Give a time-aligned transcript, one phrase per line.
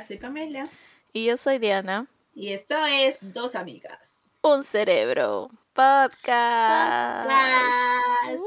[0.00, 0.64] Hola, soy Pamela.
[1.12, 2.06] Y yo soy Diana.
[2.34, 4.16] Y esto es Dos Amigas.
[4.40, 7.28] Un Cerebro Podcast.
[7.28, 8.42] Podcast.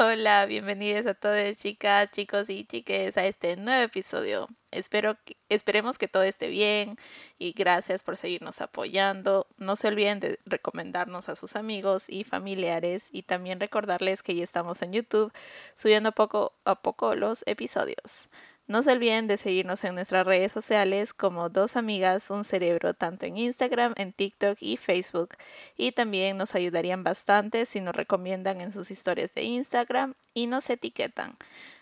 [0.00, 4.46] Hola, bienvenidos a todos, chicas, chicos y chiques, a este nuevo episodio.
[4.70, 6.94] Espero que, esperemos que todo esté bien
[7.36, 9.48] y gracias por seguirnos apoyando.
[9.56, 14.44] No se olviden de recomendarnos a sus amigos y familiares y también recordarles que ya
[14.44, 15.32] estamos en YouTube
[15.74, 18.28] subiendo poco a poco los episodios.
[18.68, 23.24] No se olviden de seguirnos en nuestras redes sociales como Dos Amigas, Un Cerebro, tanto
[23.24, 25.30] en Instagram, en TikTok y Facebook.
[25.78, 30.68] Y también nos ayudarían bastante si nos recomiendan en sus historias de Instagram y nos
[30.68, 31.34] etiquetan.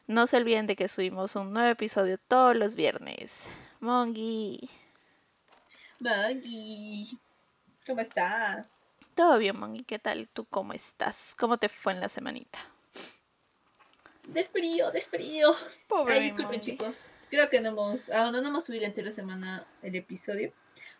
[0.06, 3.48] No se olviden de que subimos un nuevo episodio todos los viernes.
[3.80, 4.70] Mongi.
[5.98, 7.18] Mongi.
[7.84, 8.64] ¿Cómo estás?
[9.16, 9.82] Todo bien, Mongi.
[9.82, 10.28] ¿Qué tal?
[10.28, 11.34] ¿Tú cómo estás?
[11.36, 12.60] ¿Cómo te fue en la semanita?
[14.26, 15.54] De frío, de frío.
[15.88, 17.10] Pobre Ay, disculpen, chicos.
[17.30, 20.52] Creo que no hemos, ah, no, no hemos subido la anterior semana el episodio.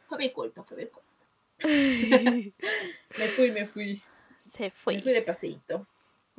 [0.09, 1.07] Fue mi culpa, fue mi culpa.
[3.19, 4.03] Me fui, me fui.
[4.53, 5.01] Se Me fue.
[5.01, 5.87] fui de paseíto.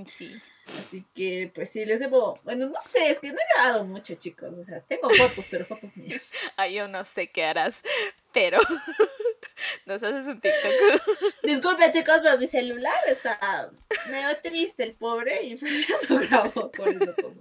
[0.05, 0.39] Sí.
[0.67, 2.39] Así que, pues sí, les debo.
[2.43, 4.55] Bueno, no sé, es que no he grabado mucho, chicos.
[4.55, 6.31] O sea, tengo fotos, pero fotos mías.
[6.55, 7.81] Ay, yo no sé qué harás,
[8.31, 8.59] pero
[9.87, 10.71] nos haces un TikTok.
[11.43, 13.71] Disculpen, chicos, pero mi celular está
[14.09, 15.55] medio triste, el pobre, y
[16.09, 17.35] no grabo por eso todo.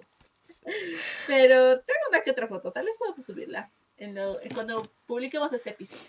[1.26, 5.52] Pero tengo una que otra foto, tal vez puedo subirla en lo- en cuando publiquemos
[5.52, 6.02] este episodio.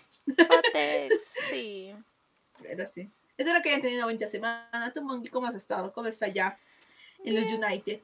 [1.50, 1.94] Sí.
[2.62, 3.10] Pero sí.
[3.36, 4.92] Espero que hayan tenido una bonita semana.
[4.94, 5.92] ¿Tú, cómo has estado?
[5.92, 6.58] ¿Cómo está ya
[7.24, 8.00] en los United?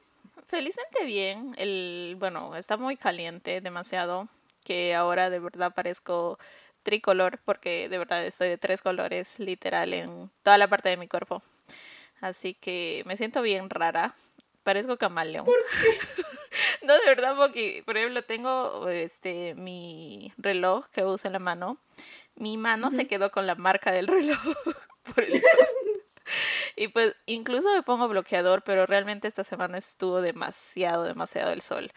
[0.47, 1.53] Felizmente bien.
[1.57, 4.29] El, bueno, está muy caliente, demasiado,
[4.63, 6.39] que ahora de verdad parezco
[6.85, 11.09] tricolor, porque de verdad estoy de tres colores, literal, en toda la parte de mi
[11.09, 11.43] cuerpo.
[12.21, 14.15] Así que me siento bien rara.
[14.63, 15.45] Parezco camaleón.
[16.83, 21.77] no, de verdad, porque, por ejemplo, tengo este mi reloj que uso en la mano.
[22.35, 23.07] Mi mano se Ujú.
[23.07, 24.39] quedó con la marca del reloj
[25.13, 25.41] por el sol.
[26.75, 31.91] Y pues incluso me pongo bloqueador, pero realmente esta semana estuvo demasiado, demasiado el sol.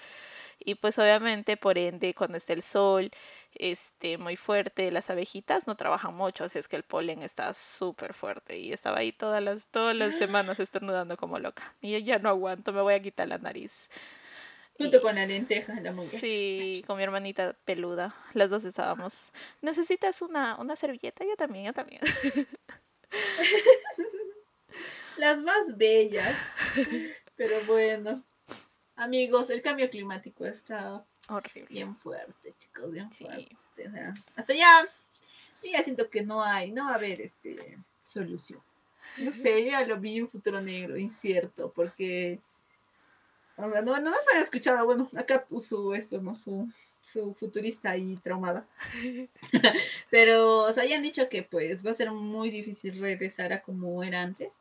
[0.59, 3.11] Y pues obviamente, por ende, cuando está el sol
[3.59, 8.15] este, muy fuerte, las abejitas no trabajan mucho, así es que el polen está súper
[8.15, 8.59] fuerte.
[8.59, 11.75] Y estaba ahí todas las, todas las semanas estornudando como loca.
[11.81, 13.91] Y yo ya no aguanto, me voy a quitar la nariz.
[14.77, 16.07] Junto Y- con la lenteja, la Mongi.
[16.09, 18.15] Sí, con mi hermanita peluda.
[18.33, 19.33] Las dos estábamos.
[19.61, 21.25] ¿Necesitas una, una servilleta?
[21.25, 22.01] Yo también, yo también.
[25.17, 26.33] Las más bellas.
[27.37, 28.23] Pero bueno.
[28.95, 31.67] Amigos, el cambio climático está Horrible.
[31.69, 33.25] bien fuerte, chicos, bien Sí.
[33.25, 33.55] fuerte.
[33.89, 34.83] o sea, hasta ya,
[35.63, 38.61] yo ya siento que no hay, no va a haber este solución.
[39.19, 42.41] No sé, yo ya lo vi un futuro negro, incierto, porque
[43.57, 46.35] o sea, no, no nos han escuchado, bueno, acá su esto, ¿no?
[46.35, 46.69] Su,
[47.03, 48.67] su futurista ahí traumada.
[50.11, 53.63] Pero, o sea, ya han dicho que pues va a ser muy difícil regresar a
[53.63, 54.55] como era antes.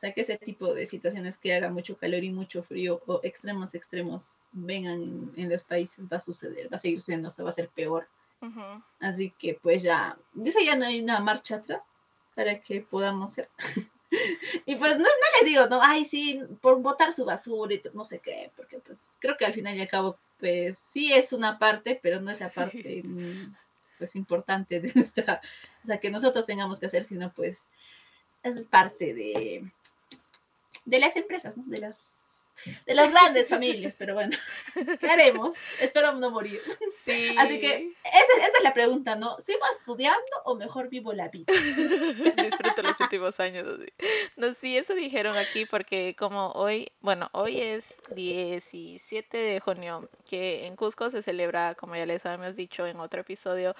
[0.00, 3.20] O sea, que ese tipo de situaciones que haga mucho calor y mucho frío o
[3.22, 7.30] extremos extremos vengan en, en los países va a suceder, va a seguir sucediendo, o
[7.30, 8.08] sea, va a ser peor.
[8.40, 8.82] Ujú.
[8.98, 11.84] Así que pues ya, dice ya no hay una marcha atrás
[12.34, 13.50] para que podamos ser.
[14.64, 18.06] y pues no, no les digo, no, ay, sí, por botar su basura y no
[18.06, 21.58] sé qué, porque pues creo que al final y al cabo, pues sí es una
[21.58, 23.02] parte, pero no es la parte
[23.98, 25.42] pues importante de nuestra,
[25.84, 27.68] o sea, que nosotros tengamos que hacer, sino pues
[28.42, 29.64] es parte de,
[30.84, 31.64] de las empresas, ¿no?
[31.66, 32.06] De las,
[32.86, 34.36] de las grandes familias, pero bueno,
[35.00, 35.56] ¿qué haremos?
[35.80, 36.60] Espero no morir.
[36.90, 37.34] Sí.
[37.38, 39.38] Así que esa, esa es la pregunta, ¿no?
[39.40, 41.52] ¿Sigo estudiando o mejor vivo la vida?
[42.36, 43.66] Disfruto los últimos años.
[43.66, 43.92] así.
[44.36, 50.66] No, sí, eso dijeron aquí porque como hoy, bueno, hoy es 17 de junio, que
[50.66, 53.74] en Cusco se celebra, como ya les habíamos dicho en otro episodio,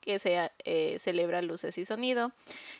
[0.00, 2.32] que se eh, celebra luces y sonido.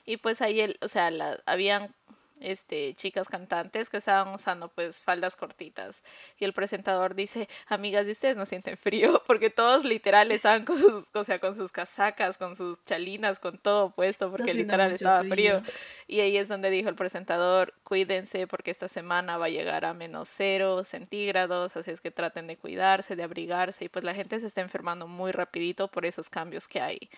[0.04, 1.94] Y pues ahí, el, o sea, la, habían
[2.40, 6.02] este, chicas cantantes que estaban usando pues faldas cortitas.
[6.38, 9.22] Y el presentador dice, amigas, ¿y ustedes no sienten frío?
[9.26, 13.58] Porque todos literal estaban con sus, o sea, con sus casacas, con sus chalinas, con
[13.58, 15.62] todo puesto, porque literal estaba frío.
[16.06, 19.94] Y ahí es donde dijo el presentador, cuídense porque esta semana va a llegar a
[19.94, 23.84] menos cero centígrados, así es que traten de cuidarse, de abrigarse.
[23.84, 27.10] Y pues la gente se está enfermando muy rapidito por esos cambios que hay.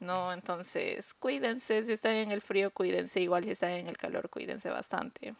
[0.00, 0.32] ¿No?
[0.32, 4.70] Entonces, cuídense, si están en el frío, cuídense, igual si están en el calor, cuídense
[4.70, 5.34] bastante.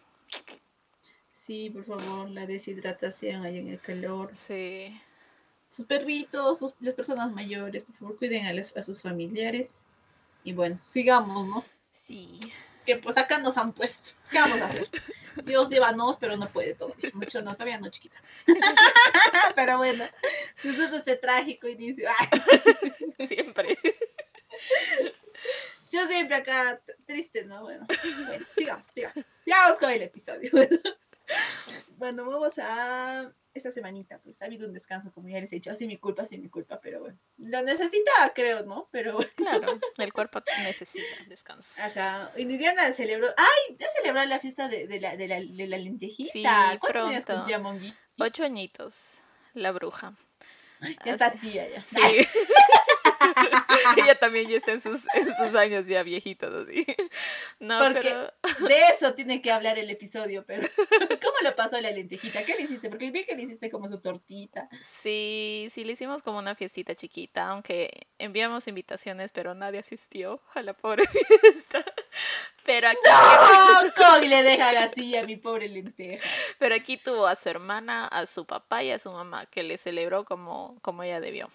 [1.32, 4.30] Sí, por favor, la deshidratación ahí en el calor.
[4.34, 5.00] Sí.
[5.70, 9.82] Sus perritos, sus, las personas mayores, por favor, cuiden a, las- a sus familiares.
[10.44, 11.64] Y bueno, sigamos, ¿no?
[11.92, 12.38] Sí.
[12.86, 14.10] que pues acá nos han puesto.
[14.30, 14.88] ¿Qué vamos a hacer?
[15.44, 16.94] Dios llévanos, pero no puede todo.
[17.12, 18.20] Mucho no, todavía no, chiquita.
[19.54, 20.04] pero bueno,
[20.64, 22.08] nosotros este trágico inicio.
[23.28, 23.78] Siempre.
[25.90, 27.62] Yo siempre acá triste, ¿no?
[27.62, 27.86] Bueno,
[28.26, 29.26] bueno, sigamos, sigamos.
[29.26, 30.50] Sigamos con el episodio.
[31.98, 35.70] Bueno, vamos a esta semanita, pues ha habido un descanso, como ya les he dicho,
[35.70, 38.88] así mi culpa, sí mi culpa, pero bueno, lo necesitaba, creo, ¿no?
[38.92, 41.70] Pero Claro, el cuerpo necesita descanso.
[41.82, 43.76] Acá, y Diana celebró, ¡ay!
[43.78, 46.32] Ya celebró la fiesta de, de, la, de, la, de la lentejita.
[46.32, 46.42] Sí,
[46.78, 47.40] ¿Cuántos años pronto.
[47.40, 47.94] cumplía Mongi?
[48.18, 49.18] Ocho añitos,
[49.54, 50.14] la bruja.
[51.04, 51.80] Ya está tía, ya.
[51.80, 51.98] Sí.
[53.96, 56.86] Ella también ya está en sus, en sus años ya viejitos, así.
[57.58, 60.68] No, Porque pero de eso tiene que hablar el episodio, pero
[61.22, 62.44] ¿cómo lo pasó la lentejita?
[62.44, 62.88] ¿Qué le hiciste?
[62.88, 64.68] Porque vi que le hiciste como su tortita.
[64.80, 70.62] sí, sí le hicimos como una fiestita chiquita, aunque enviamos invitaciones, pero nadie asistió a
[70.62, 71.04] la pobre
[71.40, 71.84] fiesta.
[72.64, 73.92] Pero aquí, ¡No!
[73.96, 76.22] ¿Cómo le dejan así a mi pobre lenteja?
[76.58, 79.78] pero aquí tuvo a su hermana, a su papá y a su mamá, que le
[79.78, 81.48] celebró como, como ella debió.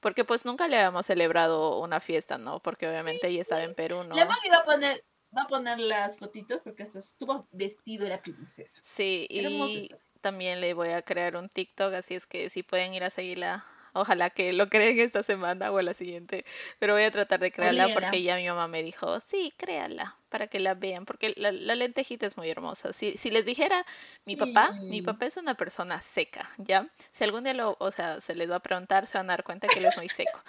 [0.00, 2.60] Porque pues nunca le habíamos celebrado una fiesta, ¿no?
[2.60, 4.14] Porque obviamente ella estaba en Perú, ¿no?
[4.14, 5.04] La Mongi va a poner,
[5.36, 8.78] va a poner las fotitos porque hasta estuvo vestido de la princesa.
[8.80, 13.04] Sí, y también le voy a crear un TikTok, así es que si pueden ir
[13.04, 16.44] a seguirla, ojalá que lo creen esta semana o la siguiente,
[16.78, 20.46] pero voy a tratar de crearla porque ya mi mamá me dijo, sí, créala, para
[20.46, 22.92] que la vean, porque la, la lentejita es muy hermosa.
[22.92, 23.84] Si, si les dijera,
[24.26, 26.86] mi papá, mi papá es una persona seca, ¿ya?
[27.10, 29.44] Si algún día lo, o sea, se les va a preguntar, se van a dar
[29.44, 30.40] cuenta que él es muy seco.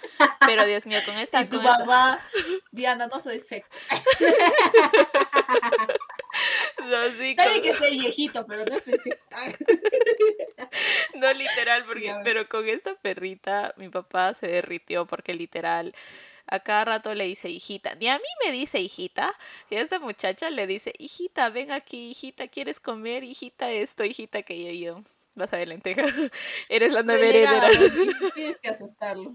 [0.46, 1.42] Pero Dios mío, con esta...
[1.42, 2.20] Y tu con esta- mamá,
[2.70, 3.66] Diana, no soy seco.
[7.36, 8.94] Con- que esté viejito, pero no estoy.
[11.14, 15.94] No literal, porque, pero con esta perrita mi papá se derritió porque literal
[16.46, 17.94] a cada rato le dice hijita.
[17.96, 19.36] Ni a mí me dice hijita,
[19.70, 23.24] y a esta muchacha le dice hijita, ven aquí, hijita, ¿quieres comer?
[23.24, 25.02] Hijita esto, hijita que yo, yo.
[25.34, 26.02] Vas a ver lenteja,
[26.68, 27.68] eres la nueva heredera.
[28.34, 29.34] Tienes que aceptarlo.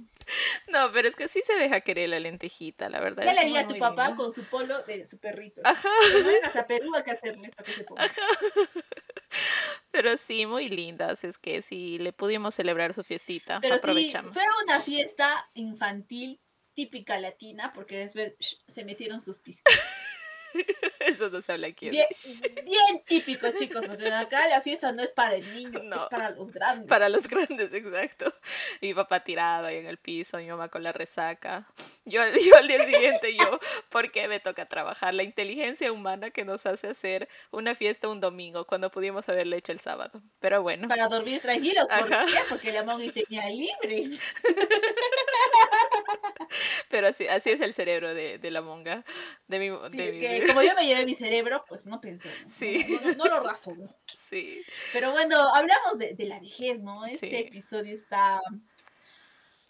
[0.67, 3.23] No, pero es que sí se deja querer la lentejita, la verdad.
[3.23, 5.61] Ya es le vi a tu papá con su polo de su perrito.
[5.63, 5.89] Ajá,
[6.25, 8.03] vengas a Perú hay que hacerle para que se ponga.
[8.03, 8.21] ajá.
[9.91, 14.33] Pero sí, muy lindas, es que sí le pudimos celebrar su fiestita, Pero sí, aprovechamos.
[14.33, 16.39] fue una fiesta infantil
[16.75, 18.35] típica latina porque después
[18.67, 19.73] se metieron sus piscos.
[20.99, 21.89] Eso no se habla aquí.
[21.89, 22.05] Bien,
[22.65, 25.95] bien típico, chicos, porque acá la fiesta no es para el niño, No.
[25.95, 26.87] es para los grandes.
[26.87, 28.33] Para los grandes, exacto.
[28.81, 31.65] Mi papá tirado ahí en el piso, mi mamá con la resaca.
[32.05, 33.59] Yo, yo al día siguiente, yo,
[33.89, 35.13] ¿por qué me toca trabajar?
[35.13, 39.71] La inteligencia humana que nos hace hacer una fiesta un domingo cuando pudimos haberle hecho
[39.71, 40.21] el sábado.
[40.39, 42.25] Pero bueno, Para dormir tranquilos, ¿por Ajá.
[42.25, 42.39] qué?
[42.49, 44.09] Porque la Mongi tenía libre.
[46.89, 49.03] pero así, así es el cerebro de, de la monga.
[49.47, 52.29] De mi, Sí, de mi- como yo me llevé mi cerebro, pues no pensé.
[52.43, 52.49] ¿no?
[52.49, 52.85] Sí.
[53.03, 53.95] No, no- no lo razonó.
[54.29, 54.61] sí.
[54.93, 57.05] Pero bueno, hablamos de, de la vejez, ¿no?
[57.05, 57.35] Este Sí.
[57.35, 58.41] episodio está.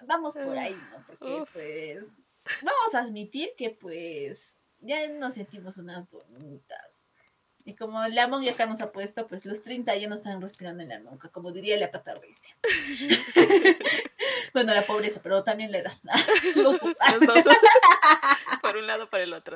[0.06, 1.04] Vamos por ahí, ¿no?
[1.08, 1.50] Porque, Uf.
[1.54, 2.14] pues.
[2.62, 4.56] Vamos a admitir que, pues.
[4.80, 6.94] Ya nos sentimos unas donitas.
[7.66, 10.84] Y como la monja acá nos ha puesto, pues los 30 ya no están respirando
[10.84, 12.56] en la nuca, como diría la patarricia.
[14.58, 15.94] bueno, la pobreza, pero también la edad.
[16.56, 16.96] Los dos.
[17.12, 17.46] Los dos.
[18.62, 19.56] por un lado, por el otro.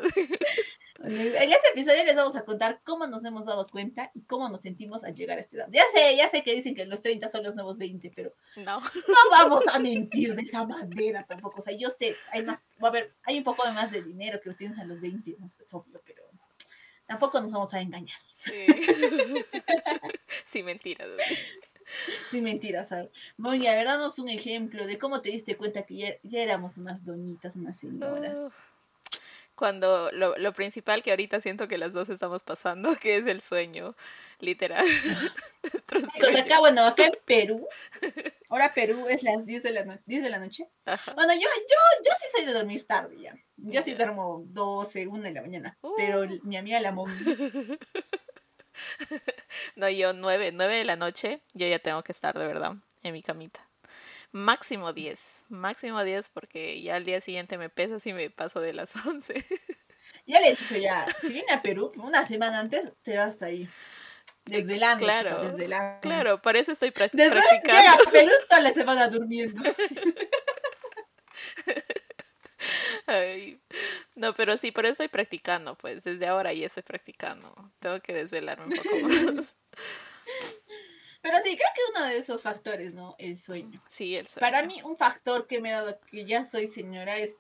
[1.04, 4.62] En este episodio les vamos a contar cómo nos hemos dado cuenta y cómo nos
[4.62, 5.68] sentimos al llegar a esta edad.
[5.72, 8.80] Ya sé, ya sé que dicen que los 30 son los nuevos 20, pero No.
[8.80, 11.58] no vamos a mentir de esa manera tampoco.
[11.60, 14.04] O sea, yo sé, hay más, va a haber, hay un poco de más de
[14.04, 16.24] dinero que obtienes a los 20, no sé, es obvio, pero
[17.08, 18.20] tampoco nos vamos a engañar.
[18.34, 18.68] Sí.
[20.46, 21.10] sí, mentiras.
[22.30, 23.10] Sin mentiras, ¿sabes?
[23.38, 23.98] Moña, ¿verdad?
[24.00, 27.78] Danos un ejemplo de cómo te diste cuenta que ya, ya éramos unas donitas, unas
[27.78, 28.38] señoras.
[28.38, 28.56] Uf.
[29.54, 33.42] Cuando lo, lo principal que ahorita siento que las dos estamos pasando, que es el
[33.42, 33.96] sueño,
[34.40, 34.86] literal.
[35.64, 36.40] Nuestro Chicos, sueño.
[36.40, 37.68] acá, bueno, acá en Perú,
[38.50, 40.68] ahora Perú es las 10 de la, no- 10 de la noche.
[40.86, 41.14] Ajá.
[41.14, 43.36] Bueno, yo, yo, yo sí soy de dormir tarde ya.
[43.58, 43.98] Yo sí Ya.
[43.98, 45.78] duermo 12, 1 de la mañana.
[45.82, 45.94] Uh.
[45.96, 47.14] Pero mi amiga la Mongi,
[49.76, 52.74] No, yo nueve, nueve de la noche, yo ya tengo que estar de verdad
[53.04, 53.68] en mi camita.
[54.32, 58.74] Máximo 10, máximo 10 porque ya al día siguiente me pesa si me paso de
[58.74, 59.46] las 11.
[60.26, 63.48] ya le he dicho ya, si viene a Perú, una semana antes te vas hasta
[63.48, 63.68] ahí.
[64.46, 66.00] Desvelando, Claro, chica, desvelando.
[66.02, 68.12] Claro, para eso estoy pra- Después llega practicando.
[68.12, 69.62] Perú toda la semana durmiendo.
[73.08, 73.62] Ay,
[74.16, 77.54] No, pero sí, por eso estoy practicando, pues desde ahora ya estoy practicando.
[77.80, 79.56] Tengo que desvelarme un poco más.
[81.24, 83.16] Pero sí, creo que uno de esos factores, ¿no?
[83.20, 83.80] El sueño.
[83.88, 84.42] Sí, el sueño.
[84.42, 87.36] Para mí, un factor que me ha dado que ya soy señora es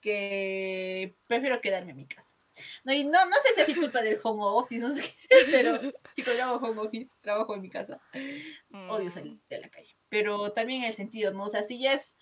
[0.00, 2.32] que prefiero quedarme en mi casa.
[2.84, 5.12] No, y no, no sé si es culpa del home office, no sé qué,
[5.50, 5.80] pero
[6.14, 8.00] chicos, yo hago home office, trabajo en mi casa.
[8.88, 9.96] Odio salir Mm, de la calle.
[10.08, 11.44] Pero también en el sentido, ¿no?
[11.44, 12.15] O sea, si ya es,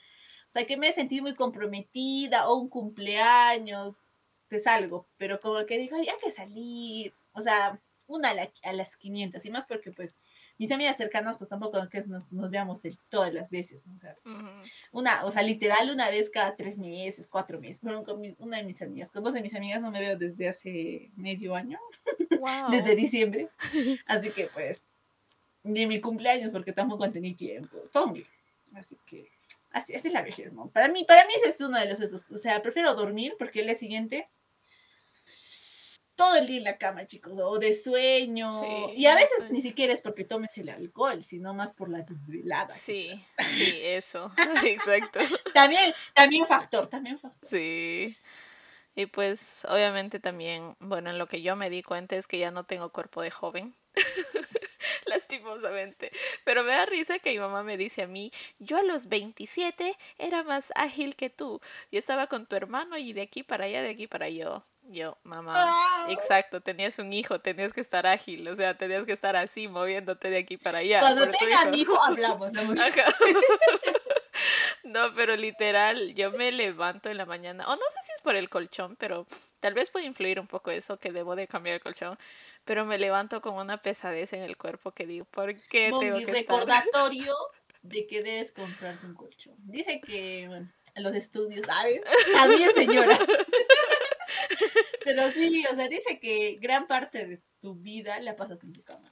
[0.54, 4.08] sea, que me he sentido muy comprometida o un cumpleaños,
[4.48, 8.52] te salgo, pero como que digo, "Ay, hay que salir, o sea, una a, la-
[8.62, 10.14] a las 500 y más porque pues
[10.58, 13.96] mis amigas cercanas pues tampoco que nos, nos veamos el- todas las veces, ¿no?
[13.96, 14.46] o sea, ujú.
[14.92, 18.58] una, o sea, literal una vez cada tres meses, cuatro meses, pero con mi- una
[18.58, 21.78] de mis amigas, con dos de mis amigas no me veo desde hace medio año,
[22.38, 22.70] Wow.
[22.70, 23.48] desde diciembre,
[24.06, 24.82] así que pues,
[25.62, 27.78] ni mi cumpleaños porque tampoco tenía tiempo,
[28.12, 28.26] bien.
[28.74, 29.30] así que,
[29.74, 30.68] así, así es la vejez, ¿no?
[30.70, 33.60] Para mí, para mí ese es uno de los, esos, o sea, prefiero dormir porque
[33.60, 34.28] el día siguiente
[36.16, 38.48] todo el día en la cama, chicos, o de sueño.
[38.62, 39.46] Sí, y a veces sí.
[39.50, 42.68] ni siquiera es porque tomes el alcohol, sino más por la desvelada.
[42.68, 44.32] Sí, sí, eso.
[44.64, 45.20] Exacto.
[45.52, 47.48] También, también factor, también factor.
[47.48, 48.16] Sí.
[48.96, 52.52] Y pues obviamente también, bueno, en lo que yo me di cuenta es que ya
[52.52, 53.74] no tengo cuerpo de joven.
[55.14, 56.10] Lastimosamente.
[56.44, 59.96] Pero me da risa que mi mamá me dice a mí, yo a los 27
[60.18, 61.60] era más ágil que tú.
[61.92, 64.62] Yo estaba con tu hermano y de aquí para allá, de aquí para yo.
[64.90, 66.06] Yo, mamá, Ah.
[66.10, 70.28] exacto, tenías un hijo, tenías que estar ágil, o sea, tenías que estar así, moviéndote
[70.28, 71.00] de aquí para allá.
[71.00, 71.74] Cuando por tu tenga hijo".
[71.94, 72.52] hijo, hablamos.
[72.52, 72.60] ¿no?
[74.84, 78.36] No, pero literal, yo me levanto en la mañana, o no sé si es por
[78.36, 79.26] el colchón, pero
[79.60, 82.18] tal vez puede influir un poco eso, que debo de cambiar el colchón,
[82.64, 86.18] pero me levanto con una pesadez en el cuerpo que digo, ¿por qué Con tengo
[86.18, 86.58] mi que estar?
[86.58, 87.34] recordatorio
[87.82, 89.54] de que debes comprarte un colchón.
[89.58, 92.02] Dice que, bueno, en los estudios, ¿sabes?
[92.34, 93.18] También, señora.
[95.04, 98.82] Pero sí, o sea, dice que gran parte de tu vida la pasas en tu
[98.82, 99.03] cama.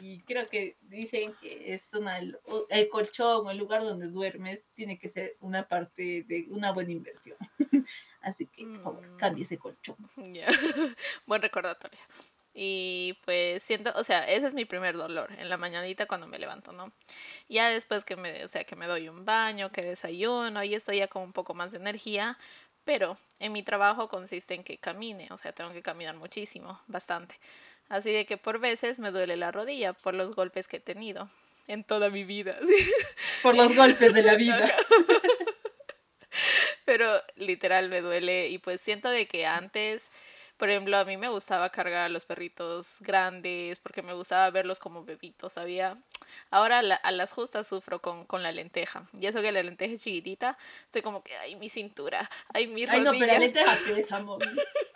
[0.00, 5.08] Y creo que dicen que es una, el colchón el lugar donde duermes tiene que
[5.08, 7.36] ser una parte de una buena inversión.
[8.20, 9.16] Así que, por favor, Mm.
[9.16, 9.96] cambie ese colchón.
[10.16, 10.46] Ya.
[11.26, 11.98] Buen recordatorio.
[12.54, 16.38] Y pues siento, o sea, ese es mi primer dolor en la mañanita cuando me
[16.40, 16.92] levanto, ¿no?
[17.48, 20.98] Ya después que me, o sea, que me doy un baño, que desayuno y estoy
[20.98, 22.36] ya con un poco más de energía,
[22.84, 27.38] pero en mi trabajo consiste en que camine, o sea, tengo que caminar muchísimo, bastante.
[27.88, 31.30] Así de que por veces me duele la rodilla por los golpes que he tenido
[31.66, 32.58] en toda mi vida.
[33.42, 34.58] Por los golpes de la vida.
[36.84, 40.10] Pero literal me duele y pues siento de que antes,
[40.56, 44.78] por ejemplo, a mí me gustaba cargar a los perritos grandes porque me gustaba verlos
[44.78, 45.98] como bebitos, ¿sabía?
[46.50, 49.06] Ahora la- a las justas sufro con, con la lenteja.
[49.18, 52.82] Y eso que la lenteja es chiquitita, estoy como que, ay, mi cintura, ay, mi
[52.84, 53.04] Ay, rodilla.
[53.04, 54.42] no, pero la lenteja pesa, amor.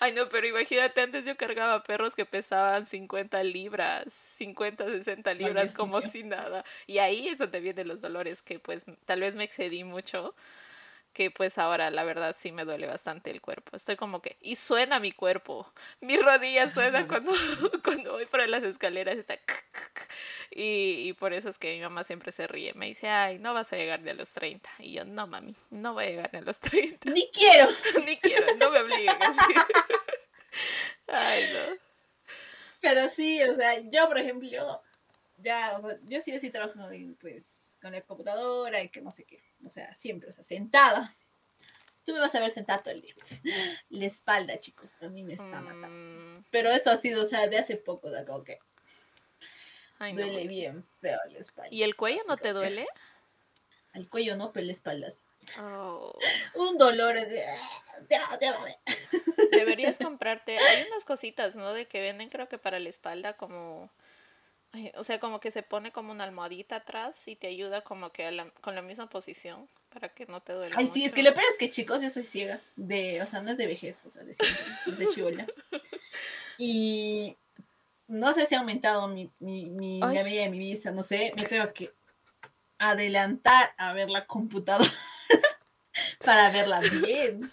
[0.00, 5.64] Ay, no, pero imagínate, antes yo cargaba perros que pesaban 50 libras, 50, 60 libras,
[5.70, 6.08] Dios como mío.
[6.08, 6.64] si nada.
[6.86, 10.34] Y ahí es donde vienen los dolores, que pues tal vez me excedí mucho,
[11.12, 13.76] que pues ahora la verdad sí me duele bastante el cuerpo.
[13.76, 17.32] Estoy como que, y suena mi cuerpo, mi rodilla suena cuando,
[17.84, 19.38] cuando voy por las escaleras, está...
[20.54, 22.74] Y, y por eso es que mi mamá siempre se ríe.
[22.74, 24.68] Me dice, ay, no vas a llegar ni a los 30.
[24.80, 27.10] Y yo, no, mami, no voy a llegar ni a los 30.
[27.10, 27.68] Ni quiero.
[28.06, 29.16] Ni quiero, no me obliguen.
[31.06, 31.76] Ay, no.
[32.80, 34.48] Pero sí, o sea, yo, por ejemplo,
[35.38, 39.00] ya, o sea, yo sí o sí trabajo en, pues, con la computadora y que
[39.00, 39.42] no sé qué.
[39.64, 41.16] O sea, siempre, o sea, sentada.
[42.04, 43.14] Tú me vas a ver sentada todo el día.
[43.88, 45.88] La espalda, chicos, a mí me está matando.
[45.88, 48.58] Mm, Pero eso ha sido, o sea, de hace poco, de como que
[50.02, 50.22] ay, no.
[50.22, 51.68] duele bien feo la espalda.
[51.74, 52.86] ¿Y el cuello no te duele?
[53.94, 55.22] Al cuello no, pero la espalda sí.
[55.58, 56.16] Oh,
[56.54, 57.44] Un dolor de...
[59.50, 60.58] Deberías comprarte.
[60.58, 61.72] Hay unas cositas, ¿no?
[61.72, 63.90] De que venden, creo que para la espalda, como.
[64.94, 68.24] o sea, como que se pone como una almohadita atrás y te ayuda como que
[68.26, 70.74] a la- con la misma posición para que no te duele.
[70.78, 72.60] Ay, sí, es que lo peor es que, chicos, yo soy ciega.
[72.76, 75.46] De, o sea, no es de vejez, o sea, de siempre, desde chivola.
[76.58, 77.36] Y
[78.12, 80.16] no sé si ha aumentado mi, mi, mi, Ay.
[80.16, 81.94] la medida de mi vista, no sé, me tengo que
[82.78, 84.90] adelantar a ver la computadora
[86.24, 87.50] para verla bien.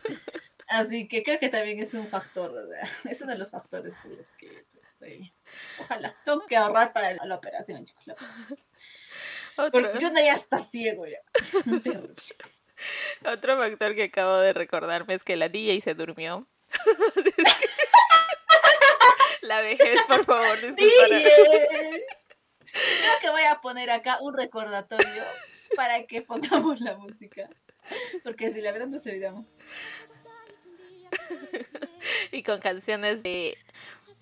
[0.68, 3.96] Así que creo que también es un factor, o sea, es uno de los factores
[3.96, 5.34] por los que pues, estoy...
[5.80, 8.06] Ojalá, tengo que ahorrar para la, operación, chicos.
[8.06, 8.60] la operación.
[9.56, 11.20] Porque uno ya está ciego ya.
[11.84, 12.16] Terrible.
[13.26, 16.48] otro factor que acabo de recordarme es que la DJ se durmió.
[19.42, 21.16] La vejez, por favor, disculpa.
[21.16, 22.06] DJ.
[22.72, 25.24] Creo que voy a poner acá un recordatorio
[25.76, 27.50] para que pongamos la música.
[28.24, 29.48] Porque si la verdad no se olvidamos.
[32.32, 33.58] Y con canciones de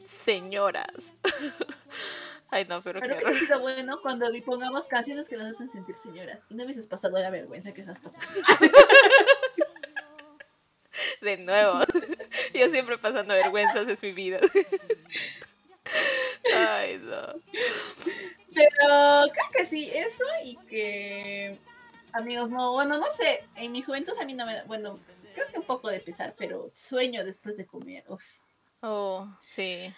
[0.06, 1.14] señoras.
[2.50, 6.40] Ay, no, pero, Pero hubiese sido bueno cuando pongamos canciones que nos hacen sentir señoras.
[6.50, 8.26] Y no hubieses pasado la vergüenza que estás pasando.
[11.22, 11.82] De nuevo.
[12.54, 14.40] Yo siempre pasando vergüenzas en mi vida.
[16.56, 17.42] Ay, no.
[18.54, 21.58] Pero creo que sí, eso y que
[22.14, 25.00] amigos, no, bueno, no sé, en mi juventud a mí no me, bueno,
[25.34, 28.40] creo que un poco de pesar, pero sueño después de comer, uf.
[28.82, 29.94] Oh, sí.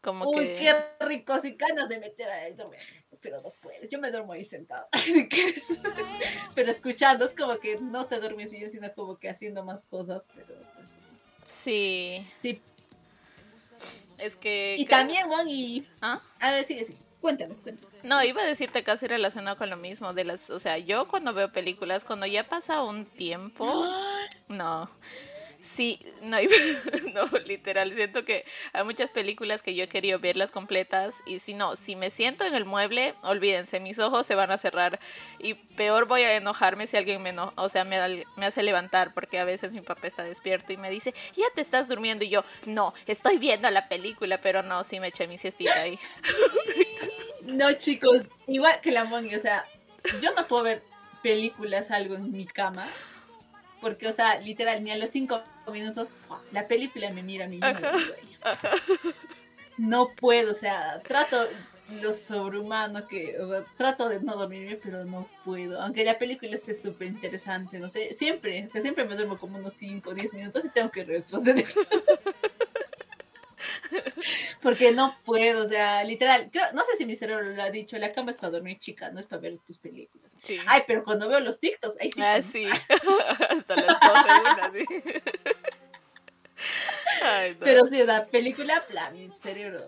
[0.00, 0.56] Como Uy, que...
[0.56, 2.80] qué rico, y ganas de meter a él dormir,
[3.24, 4.86] pero no puedes, yo me duermo ahí sentado.
[6.54, 10.26] pero escuchando, es como que no te duermes bien, sino como que haciendo más cosas,
[10.34, 10.90] pero pues,
[11.46, 12.60] Sí, sí.
[14.18, 14.76] es que...
[14.78, 15.86] Y también, Juan, y...
[16.02, 16.20] ¿Ah?
[16.38, 16.98] A ver, sigue, sí.
[17.22, 18.04] Cuéntanos, cuéntanos.
[18.04, 21.32] No, iba a decirte casi relacionado con lo mismo de las, o sea, yo cuando
[21.32, 23.86] veo películas, cuando ya pasa un tiempo,
[24.48, 24.90] no.
[25.64, 26.36] Sí, no,
[27.14, 28.44] no, literal, siento que
[28.74, 32.44] hay muchas películas que yo he querido verlas completas y si no, si me siento
[32.44, 35.00] en el mueble, olvídense, mis ojos se van a cerrar
[35.38, 39.14] y peor voy a enojarme si alguien me eno- o sea, me, me hace levantar
[39.14, 42.28] porque a veces mi papá está despierto y me dice, ya te estás durmiendo y
[42.28, 45.98] yo, no, estoy viendo la película, pero no, sí me eché mi siestita ahí.
[47.46, 49.66] No, chicos, igual que la Mongi, o sea,
[50.22, 50.82] yo no puedo ver
[51.22, 52.88] películas, algo en mi cama,
[53.84, 56.08] porque, o sea, literal, ni a los cinco minutos,
[56.52, 57.60] la película me mira a mí.
[57.60, 57.92] Ajá.
[59.76, 61.36] No puedo, o sea, trato
[62.00, 65.82] lo sobrehumano que, o sea, trato de no dormirme, pero no puedo.
[65.82, 69.58] Aunque la película esté súper interesante, no sé, siempre, o sea, siempre me duermo como
[69.58, 71.66] unos 5 o 10 minutos y tengo que retroceder.
[74.62, 77.98] Porque no puedo, o sea, literal, creo, no sé si mi cerebro lo ha dicho,
[77.98, 80.32] la cama es para dormir chica, no es para ver tus películas.
[80.42, 80.58] Sí.
[80.66, 82.20] Ay, pero cuando veo los TikToks, ahí sí.
[82.22, 82.66] Ah, como- sí.
[83.50, 84.84] Hasta las 12 una, sí.
[87.22, 87.60] Ay, no.
[87.60, 89.80] Pero sí, o sea, película, plan, mi cerebro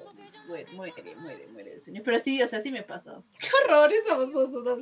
[0.47, 2.03] muere, muere, muere, muere de sueño.
[2.05, 3.23] Pero sí, o sea, sí me pasa.
[3.39, 3.93] ¡Qué horror!
[3.93, 4.79] Estamos todos unos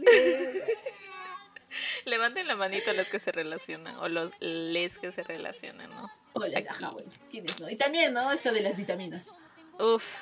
[2.04, 6.10] Levanten la manito los que se relacionan o los les que se relacionan, ¿no?
[6.34, 6.68] Hola, Aquí.
[6.68, 7.68] ajá, bueno, ¿quiénes no?
[7.70, 8.30] Y también, ¿no?
[8.32, 9.26] Esto de las vitaminas.
[9.78, 10.14] Uf.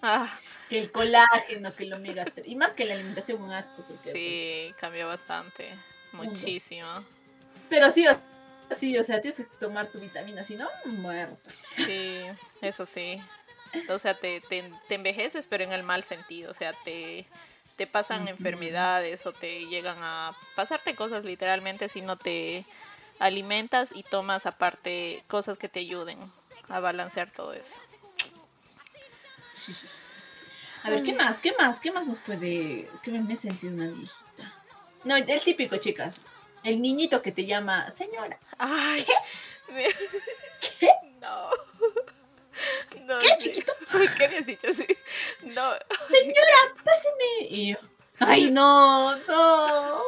[0.00, 0.38] Ah,
[0.68, 2.46] Que el colágeno, que el omega 3.
[2.46, 3.82] Y más que la alimentación, un asco.
[3.88, 5.68] Porque, sí, cambió bastante.
[6.12, 6.88] Muchísimo.
[6.94, 8.16] pues, pero sí, o,
[8.76, 11.50] sí, o sea, tienes que tomar tu vitamina, si no, muerta.
[11.74, 12.20] Sí,
[12.62, 13.20] eso sí.
[13.88, 16.50] O sea, te, te, te envejeces, pero en el mal sentido.
[16.50, 17.26] O sea, te,
[17.78, 22.64] te pasan enfermedades o te llegan a pasarte cosas literalmente si no te
[23.20, 26.18] alimentas y tomas aparte cosas que te ayuden
[26.68, 27.80] a balancear todo eso.
[30.82, 31.38] A ver, ¿qué más?
[31.38, 31.78] ¿Qué más?
[31.78, 32.88] ¿Qué más nos puede...?
[33.04, 34.54] Que me, he sentido una viejita.
[35.04, 36.22] No, el típico, chicas.
[36.64, 38.38] El niñito que te llama, señora.
[38.58, 39.06] Ay,
[40.80, 40.90] ¿Qué?
[41.20, 41.50] No.
[43.06, 43.72] No, ¿Qué, chiquito?
[43.90, 44.84] ¿Por qué me has dicho así?
[45.54, 45.72] No.
[46.84, 47.48] Páseme.
[47.50, 47.78] Y yo,
[48.20, 50.02] ay, no, no.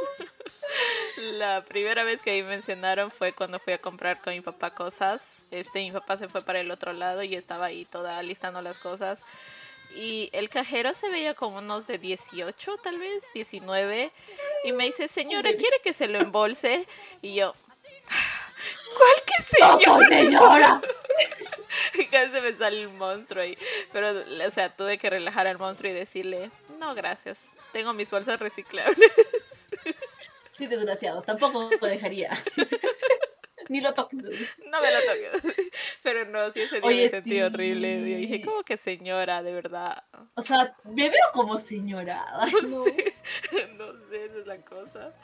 [1.16, 5.37] La primera vez que me mencionaron fue cuando fui a comprar con mi papá cosas.
[5.50, 8.79] Este, mi papá se fue para el otro lado y estaba ahí toda listando las
[8.79, 9.22] cosas.
[9.94, 14.12] Y el cajero se veía como unos de 18, tal vez, 19.
[14.64, 16.87] Y me dice, señora, ¿quiere que se lo embolse?
[17.22, 17.55] Y yo,
[18.96, 19.98] ¿cuál que No señor?
[19.98, 20.81] soy señora.
[21.94, 23.56] Y casi se me sale el monstruo ahí.
[23.92, 24.10] Pero,
[24.46, 27.54] o sea, tuve que relajar al monstruo y decirle, no, gracias.
[27.72, 28.96] Tengo mis bolsas reciclables.
[30.52, 31.22] Sí, desgraciado.
[31.22, 32.36] Tampoco lo dejaría.
[33.70, 34.18] Ni lo toques.
[34.66, 35.56] No me lo toques.
[36.02, 37.40] Pero no, sí, ese día Oye, me sentí sí.
[37.40, 38.00] horrible.
[38.00, 39.42] Yo dije, ¿cómo que señora?
[39.42, 40.04] De verdad.
[40.34, 42.26] O sea, me veo como señora.
[42.34, 42.84] Ay, no.
[42.84, 42.94] Sí.
[43.78, 45.14] No sé, esa es la cosa.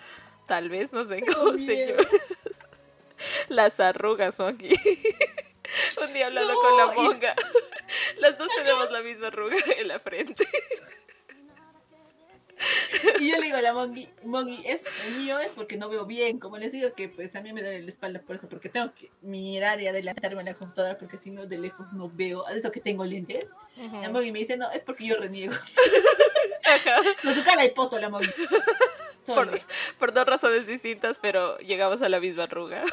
[0.47, 2.09] Tal vez nos ven como señora.
[3.49, 4.71] Las arrugas son aquí.
[6.05, 7.35] Un día hablando No, con la y- monga.
[8.19, 10.47] Las dos tenemos la misma arruga en la frente.
[13.21, 16.07] Y yo le digo a la Mongi, Mongi, es el mío es porque no veo
[16.07, 16.39] bien.
[16.39, 18.93] Como les digo que pues a mí me duele la espalda por eso, porque tengo
[18.95, 22.49] que mirar y adelantarme en la computadora, porque si no de lejos no veo.
[22.49, 23.51] Eso que tengo lentes.
[23.77, 25.53] La Mongi me dice, no, es porque yo reniego.
[26.65, 26.97] Ajá.
[27.23, 28.31] No, su cara de poto la Mongi.
[29.27, 29.61] Por,
[29.99, 32.85] por dos razones distintas, pero llegamos a la misma arruga.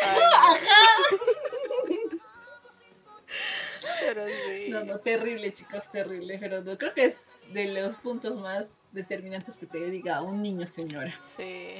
[0.00, 1.18] Ay, no.
[4.06, 4.68] Pero sí.
[4.68, 6.38] No, no, terrible, chicos, terrible.
[6.38, 7.16] Pero no, creo que es
[7.52, 11.16] de los puntos más determinantes que te diga un niño señora.
[11.20, 11.76] Sí.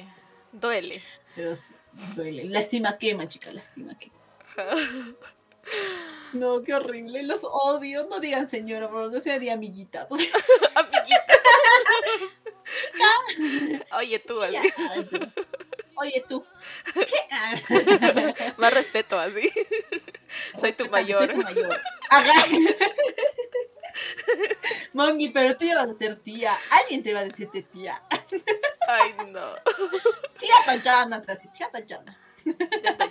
[0.51, 1.01] Duele.
[1.35, 1.73] Pero sí,
[2.15, 2.45] duele.
[2.45, 4.15] Lastima quema, chica, lastima quema.
[6.33, 7.23] No, qué horrible.
[7.23, 8.05] Los odio.
[8.07, 10.07] No digan señora, por no sea de amiguita.
[10.75, 11.33] Amiguita.
[13.97, 14.55] Oye, tú, así.
[15.95, 16.45] Oye, tú.
[16.93, 18.33] ¿Qué?
[18.57, 19.49] Más respeto, así.
[20.55, 21.25] Soy tu mayor.
[21.25, 21.79] Soy tu mayor.
[24.93, 26.55] Mongi, pero tú ya vas a ser tía.
[26.81, 28.01] Alguien te va a decirte tía.
[28.87, 29.55] Ay, no.
[30.37, 31.79] Tía Tayana, te hace tía está,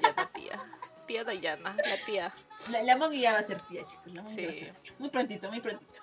[0.00, 0.60] ya está, tía.
[1.06, 2.32] tía Dayana, la tía.
[2.70, 4.12] La, la Mongi ya va a ser tía, chicos.
[4.12, 4.44] La Sí.
[4.46, 4.94] va a ser tía.
[4.98, 6.00] Muy prontito, muy prontito.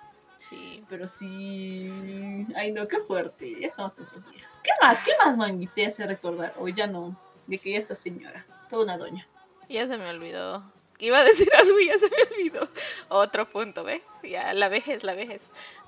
[0.48, 0.84] Sí.
[0.88, 2.46] Pero sí.
[2.54, 3.60] Ay, no, qué fuerte.
[3.60, 4.54] Ya estamos estas viejas.
[4.62, 5.02] ¿Qué más?
[5.02, 6.54] ¿Qué más, Mongi, te hace recordar?
[6.58, 7.18] O ya no.
[7.46, 8.46] De que ya esta señora.
[8.70, 9.26] Toda una doña.
[9.68, 10.62] Ya se me olvidó.
[10.98, 12.68] Iba a decir algo y ya se me olvidó.
[13.08, 14.02] Otro punto, ¿ve?
[14.22, 15.42] Ya, la vejez, la vejez.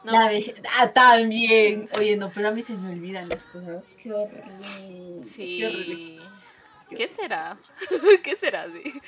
[0.04, 0.60] No, La vejez.
[0.78, 1.88] Ah, también.
[1.96, 3.84] Oye, no, pero a mí se me olvidan las cosas.
[4.02, 5.24] Qué horrible.
[5.24, 5.58] sí.
[5.58, 6.22] Qué horrible.
[6.96, 7.56] ¿Qué será?
[8.22, 8.66] ¿Qué será?
[8.68, 9.00] Sí.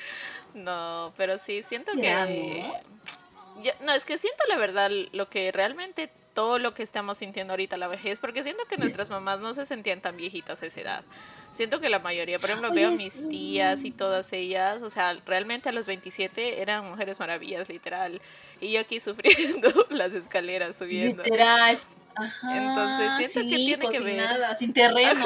[0.53, 2.65] No, pero sí, siento ¿Será, que...
[3.61, 6.09] Yo- no, es que siento la verdad lo que realmente
[6.39, 9.65] todo lo que estamos sintiendo ahorita la vejez, porque siento que nuestras mamás no se
[9.65, 11.03] sentían tan viejitas a esa edad.
[11.51, 14.89] Siento que la mayoría, por ejemplo, Oye, veo a mis tías y todas ellas, o
[14.89, 18.21] sea, realmente a los 27 eran mujeres maravillas, literal.
[18.61, 21.23] Y yo aquí sufriendo las escaleras, subiendo.
[21.23, 21.77] Literal.
[22.15, 24.15] Ajá, Entonces, siento sin que tiene hijos, que sin ver.
[24.15, 25.25] nada, sin terreno.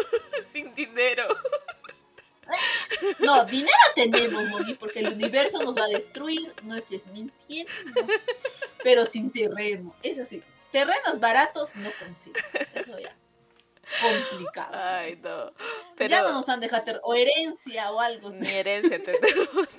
[0.50, 1.26] Sin dinero.
[3.18, 7.72] No, dinero tenemos, Moni, porque el universo nos va a destruir, no estés mintiendo.
[8.84, 10.42] Pero sin terreno, eso sí,
[10.74, 12.36] terrenos baratos no consigo.
[12.74, 13.14] Eso ya.
[14.30, 14.74] Complicado.
[14.76, 15.52] Ay, no.
[15.96, 16.10] Pero...
[16.10, 18.30] Ya no nos han dejado ter- o herencia o algo.
[18.30, 19.76] ni herencia tenemos.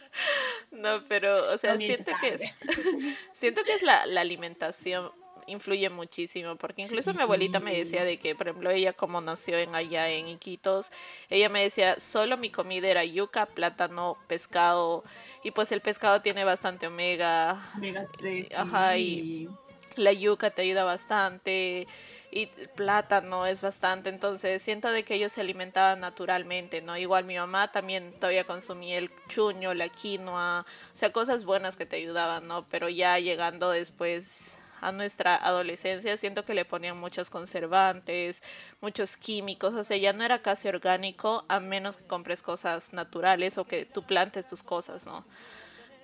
[0.70, 2.54] no, pero, o sea, No siento que es,
[3.32, 5.10] siento que es la, la alimentación
[5.48, 9.56] influye muchísimo, porque incluso mi abuelita me decía de que, por ejemplo, ella como nació
[9.58, 10.90] en allá en Iquitos,
[11.30, 15.04] ella me decía, solo mi comida era yuca, plátano, pescado,
[15.44, 18.52] y pues el pescado tiene bastante omega, Omega 3.
[18.56, 19.48] Ajá, y-
[19.96, 21.86] la yuca te ayuda bastante
[22.30, 26.96] y el plátano es bastante, entonces siento de que ellos se alimentaban naturalmente, ¿no?
[26.96, 30.60] Igual mi mamá también todavía consumía el chuño, la quinoa,
[30.92, 32.68] o sea, cosas buenas que te ayudaban, ¿no?
[32.68, 38.42] Pero ya llegando después a nuestra adolescencia, siento que le ponían muchos conservantes,
[38.80, 43.56] muchos químicos, o sea, ya no era casi orgánico a menos que compres cosas naturales
[43.58, 45.24] o que tú plantes tus cosas, ¿no?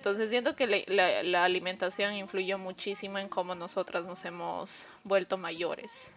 [0.03, 5.37] Entonces siento que le- la, la alimentación influyó muchísimo en cómo nosotras nos hemos vuelto
[5.37, 6.13] mayores.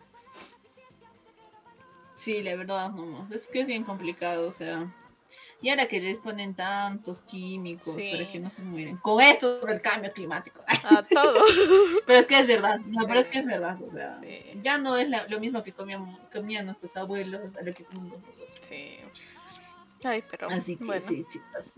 [2.17, 3.29] Sí, la verdad, no.
[3.33, 4.93] Es que es bien complicado, o sea.
[5.63, 8.11] Y ahora que les ponen tantos químicos Sí.
[8.11, 8.97] para que no se mueren.
[8.97, 10.65] Con esto del cambio climático.
[10.83, 11.45] A todo.
[12.09, 13.07] Pero es que es verdad, no, Sí.
[13.07, 14.59] pero es que es verdad, o sea, Sí.
[14.63, 18.19] ya no es la- lo mismo que comíamos, comían nuestros abuelos a lo que comemos
[18.21, 18.59] nosotros.
[18.63, 18.99] Sí.
[20.03, 21.75] Ay, pero Así que bueno, sí, chicas.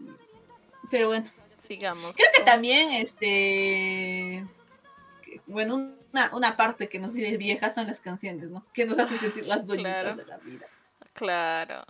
[0.91, 1.27] Pero bueno,
[1.69, 2.17] sigamos.
[2.17, 4.45] creo que también, este,
[5.47, 5.75] bueno,
[6.13, 8.65] una, una parte que nos sirve vieja son las canciones, ¿no?
[8.73, 10.17] Que nos hace sentir las doñitas Claro.
[10.17, 10.67] de la vida.
[11.13, 11.85] Claro.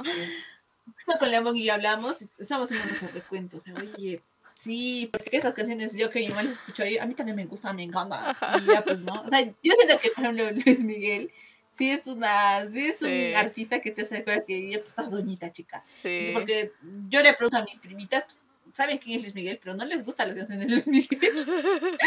[1.18, 4.22] Con Lemon y yo hablamos, estamos haciendo nuestro recuento, o sea, oye,
[4.56, 7.82] sí, porque esas canciones yo que igual las escucho a mí también me gustan, me
[7.84, 9.20] encantan, y ya pues, ¿no?
[9.22, 11.30] O sea, yo siento que, por ejemplo, Luis Miguel,
[11.72, 13.30] sí es una, sí es Sí.
[13.30, 16.30] un artista que te hace que ya pues estás doñita, chica, Sí.
[16.32, 16.72] porque
[17.08, 18.44] yo le pregunto a mis primitas, pues,
[18.78, 21.18] saben quién es Luis Miguel, pero no les gustan las canciones de Luis Miguel.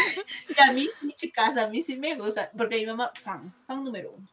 [0.48, 3.84] y a mí sí, chicas, a mí sí me gusta, porque mi mamá, fan, fan
[3.84, 4.26] número uno.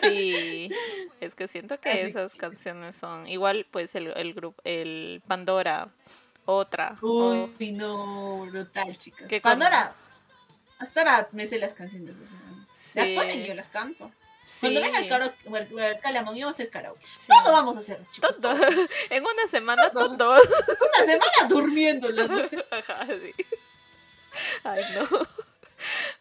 [0.00, 0.70] Sí,
[1.20, 5.88] es que siento que Así esas canciones son igual, pues el, el grupo, el Pandora,
[6.44, 6.94] otra.
[7.02, 9.26] o- Uy, no, brutal, chicas.
[9.28, 9.92] ¿Qué Cuando con- ahora,
[10.78, 12.38] hasta ahora me sé las canciones, o sea,
[13.02, 14.12] las sí, ponen y yo las canto.
[14.42, 17.06] Sí, Cuando venga el karaoke, el, el Calamón, y vamos a hacer karaoke.
[17.16, 17.28] sí.
[17.28, 18.38] Todo vamos a hacer, chicos.
[18.40, 18.54] Todo.
[18.56, 18.66] todo.
[19.10, 20.16] En una semana Todo.
[20.16, 20.40] todo.
[20.40, 22.64] Una semana durmiendo las doce.
[22.70, 23.34] Ajá, sí.
[24.64, 25.08] Ay, no.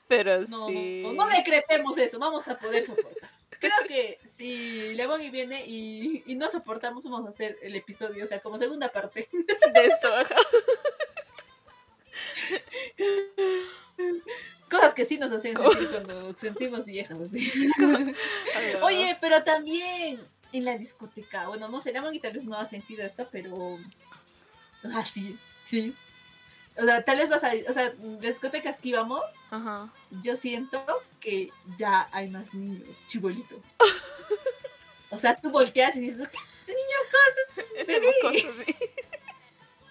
[0.08, 1.02] Pero No, sí.
[1.04, 3.30] no, no decretemos eso, vamos a poder soportar.
[3.60, 8.28] Creo que si Lebón viene y, y no soportamos, vamos a hacer el episodio, o
[8.28, 9.28] sea, como segunda parte.
[9.34, 10.36] de esto, ajá.
[14.70, 17.52] Cosas que sí nos hacen sentir cuando sentimos viejas, así.
[18.82, 20.20] Oye, pero también
[20.52, 23.78] en la discoteca, bueno, no sé, la y tal vez no ha sentido esto, pero.
[24.84, 25.96] Ah, sí, sí.
[26.78, 27.52] O sea, tal vez vas a.
[27.68, 29.92] O sea, discotecas que íbamos, Ajá.
[30.24, 30.84] yo siento
[31.20, 33.60] que ya hay más niños, chibolitos.
[35.12, 36.98] O sea, tú volteas y dices, ¿qué es este niño?
[37.78, 38.14] Este Bebé.
[38.22, 38.76] mocoso, sí.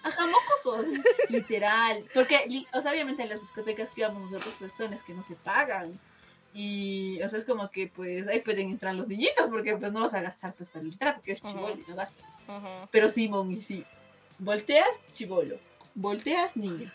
[0.03, 0.85] Ajá, mocosos,
[1.29, 2.05] literal.
[2.13, 5.35] Porque, o sea, obviamente en las discotecas que íbamos nosotros, son las que no se
[5.35, 5.99] pagan.
[6.53, 10.01] Y, o sea, es como que, pues, ahí pueden entrar los niñitos, porque, pues, no
[10.01, 11.53] vas a gastar, pues, para entrar, porque es Ujú.
[11.53, 12.27] chibolo y no gastas.
[12.47, 12.87] Ujú.
[12.91, 13.85] Pero sí, Mon, y sí.
[14.39, 15.59] Volteas, chibolo.
[15.93, 16.91] Volteas, niño.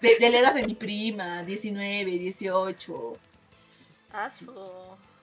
[0.00, 3.18] De, de la edad de mi prima, 19, 18.
[4.12, 4.30] Ah,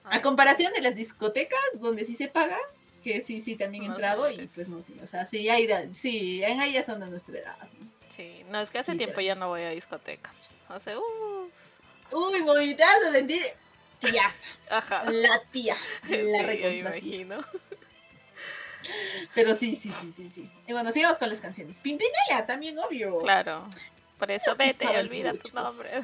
[0.04, 2.58] A comparación de las discotecas, donde sí se paga,
[3.06, 4.96] que sí, sí, también he entrado, y pues no, sí.
[5.02, 7.56] O sea, sí, edad- sí, en ellas son de nuestra edad.
[7.80, 7.86] ¿no?
[8.10, 10.56] Sí, no, es que hace tiempo ya no voy a discotecas.
[10.68, 11.50] Hace, uh,
[12.10, 13.44] Uy, vas a sentir
[14.00, 14.48] tiaza.
[14.70, 15.04] ajá.
[15.10, 15.76] La tía.
[16.06, 16.78] Sí, La yo recontra tía.
[16.78, 17.38] imagino.
[19.34, 20.50] Pero sí, sí, sí, sí, sí.
[20.66, 21.76] Y bueno, sigamos con las canciones.
[21.78, 23.18] Pimpinela también, obvio.
[23.18, 23.68] Claro.
[24.18, 25.62] Por eso vete y olvida tu chicos.
[25.62, 25.90] nombre.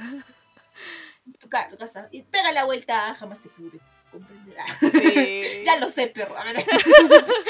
[1.48, 2.08] Claro, casa.
[2.10, 3.78] Y pega la vuelta, jamás te pude
[4.12, 4.56] comprender.
[4.92, 5.62] Sí.
[5.64, 6.36] ya lo sé, perro.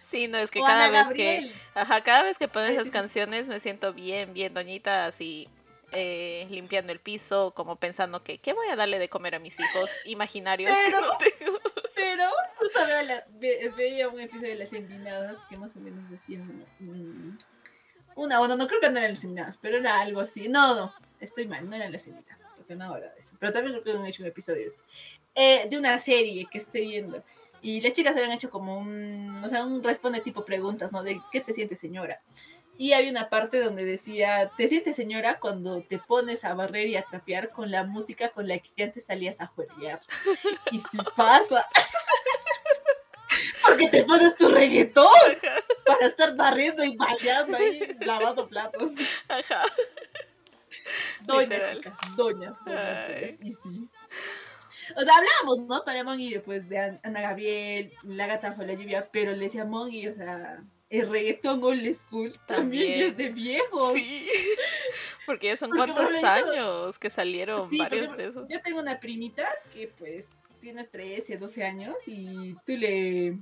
[0.00, 2.90] Sí, no, es que O cada Ana vez que, ajá, cada vez que pones esas
[2.90, 5.48] canciones me siento bien, bien doñita, así
[5.92, 9.58] eh, limpiando el piso, como pensando que, ¿qué voy a darle de comer a mis
[9.60, 10.72] hijos imaginarios?
[10.86, 11.58] Pero- no tengo?
[11.94, 12.24] Pero
[12.58, 16.64] justo veo la- ve- veía un episodio de las envinadas que más o menos decían
[16.80, 17.36] mm,
[18.16, 20.48] una, bueno, no creo que no eran las envinadas, pero era algo así.
[20.48, 23.34] No, no, estoy mal, no eran las envinadas, porque no ahora eso.
[23.38, 24.80] Pero también creo que han hecho un episodio de eso.
[25.34, 27.22] Eh, de una serie que estoy viendo.
[27.62, 31.02] Y las chicas habían hecho como un, o sea, un responde tipo preguntas, ¿no?
[31.02, 32.20] De ¿qué te sientes señora?
[32.78, 36.96] Y había una parte donde decía, ¿te sientes señora cuando te pones a barrer y
[36.96, 40.00] a trapear con la música con la que antes salías a jueguear?
[40.72, 41.68] Y si pasa.
[43.62, 45.06] Porque te pones tu reggaetón
[45.86, 48.92] para estar barriendo y bailando ahí, lavando platos.
[49.28, 49.64] Ajá.
[51.20, 51.76] Doñas, Literal.
[51.76, 53.88] chicas, doñas, doñas, doñas, Y sí.
[54.96, 55.82] O sea, hablábamos, ¿no?
[55.84, 59.64] Con Mongi pues, de An- Ana Gabriel, La Gata Fue la Lluvia, pero le decía
[59.64, 63.02] Mongi, o sea, el reggaetón old school también, También.
[63.10, 63.92] es de viejos.
[63.94, 64.28] Sí.
[65.26, 68.48] Porque ya son Porque, cuántos años que salieron Sí, varios de esos.
[68.48, 70.28] Yo tengo una primita que pues
[70.60, 73.38] tiene 13, 12 años y tú le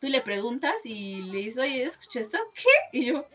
[0.00, 2.38] tú le preguntas y le dices, oye, ¿escuchas esto?
[2.54, 2.98] ¿Qué?
[2.98, 3.26] Y yo,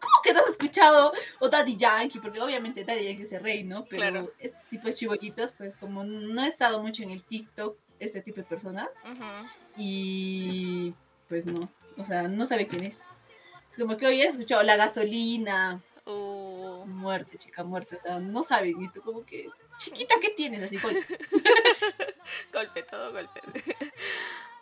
[0.00, 1.12] ¿cómo que no has escuchado?
[1.40, 3.84] O Daddy Yankee, porque obviamente Daddy Yankee es el rey, ¿no?
[3.84, 4.32] Pero Claro.
[4.38, 8.38] este tipo de chibollitos, pues como no he estado mucho en el TikTok, este tipo
[8.38, 8.88] de personas,
[9.76, 10.94] y
[11.28, 13.02] pues no, o sea, no sabe quién es.
[13.70, 18.42] Es como que, oye, he escuchado La Gasolina, Uh, muerte, chica, muerte, o sea, no
[18.42, 20.62] saben, y tú como que, chiquita, ¿qué tienes?
[20.62, 21.02] Así, "Oye,
[22.52, 23.40] golpe, todo golpe.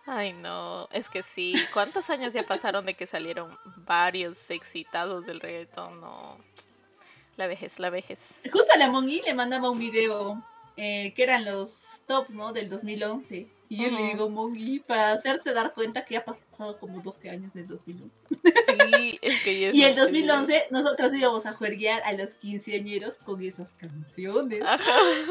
[0.07, 1.55] Ay, no, es que sí.
[1.73, 6.01] ¿Cuántos años ya pasaron de que salieron varios excitados del reggaetón?
[6.01, 6.39] No.
[7.37, 8.41] La vejez, la vejez.
[8.53, 10.43] Justo a la Mongi le mandaba un video
[10.77, 12.53] eh, que eran los tops, ¿no?
[12.53, 13.47] Del 2011.
[13.73, 17.31] Y yo le digo, Mongi, para hacerte dar cuenta que ya ha pasado como 12
[17.31, 18.27] años del 2011.
[18.29, 22.35] Sí, es que ya es Y el este- 2011 nosotros íbamos a juerguear a los
[22.35, 24.61] quinceañeros con esas canciones.
[24.63, 24.85] Ajá.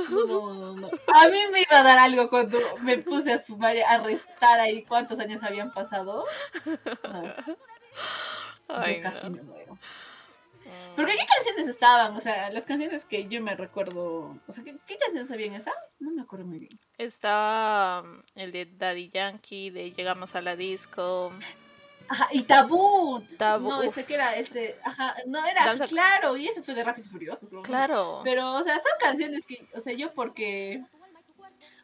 [0.09, 0.87] No, no, no.
[0.87, 4.83] A mí me iba a dar algo cuando me puse a sumar, a restar ahí
[4.85, 6.25] cuántos años habían pasado.
[6.65, 7.33] No,
[8.69, 9.77] Ay, yo casi me muero.
[10.95, 14.75] Porque qué canciones estaban, o sea, las canciones que yo me recuerdo, o sea, ¿qué,
[14.85, 15.71] qué canciones habían esa?
[15.99, 16.79] No me acuerdo muy bien.
[16.97, 21.33] Estaba mm, el de Daddy Yankee, de Llegamos a la Disco.
[22.09, 23.23] Ajá, y Tabú.
[23.37, 26.83] Tabú, No, este que era, este, ajá, no era, Danza- claro, y ese fue de
[26.83, 27.49] Rápidos y Furiosos.
[27.63, 28.19] Claro.
[28.23, 30.83] Pero, o sea, son canciones que, o sea, yo porque,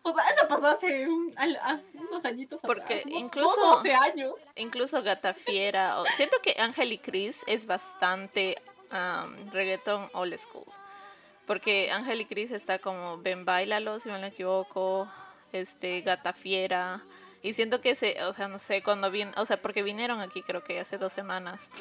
[0.04, 4.34] o sea, eso pasó hace un- a- unos añitos Porque atrás, incluso- como 12 años.
[4.56, 6.02] Incluso Gata Fiera.
[6.02, 8.58] o- Siento que Ángel y Chris es bastante
[8.90, 10.66] am, reggaeton old school.
[11.46, 15.10] Porque Ángel y Chris está como Ven Bailalo, si no me equivoco.
[15.54, 17.02] Este, Gata Fiera.
[17.42, 20.42] Y siento que se, o sea, no sé, cuando vin, o sea, porque vinieron aquí
[20.42, 21.72] creo que hace dos semanas.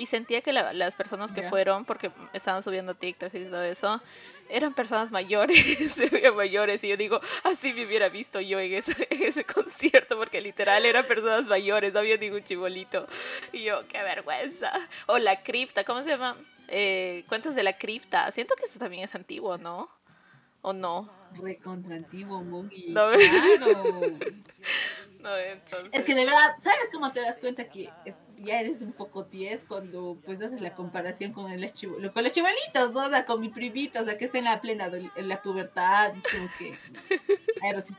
[0.00, 4.00] Y sentía que la- las personas que fueron, porque estaban subiendo TikTok y todo eso,
[4.48, 5.54] eran personas mayores,
[5.92, 6.82] se veían mayores.
[6.84, 10.86] Y yo digo, así me hubiera visto yo en ese, en ese concierto, porque literal
[10.86, 13.06] eran personas mayores, no había ningún chibolito.
[13.52, 14.72] Y yo, qué vergüenza.
[15.06, 16.34] O la cripta, ¿cómo se llama?
[16.68, 18.30] Eh, Cuentos de la cripta.
[18.32, 19.90] Siento que eso también es antiguo, ¿no?
[20.62, 21.12] ¿O no?
[21.42, 22.40] Recontra antiguo.
[22.88, 23.10] No.
[23.10, 24.18] Claro.
[25.20, 25.90] No, entonces.
[25.92, 27.90] Es que de verdad, ¿sabes cómo te das cuenta que
[28.44, 31.60] ya eres un poco 10 cuando pues haces la comparación con el
[32.12, 33.06] con los chivalitos, ¿no?
[33.06, 36.14] O sea, con mi primita, o sea, que está en la plena en la pubertad,
[36.16, 36.78] es como que
[37.62, 37.94] ahora sí.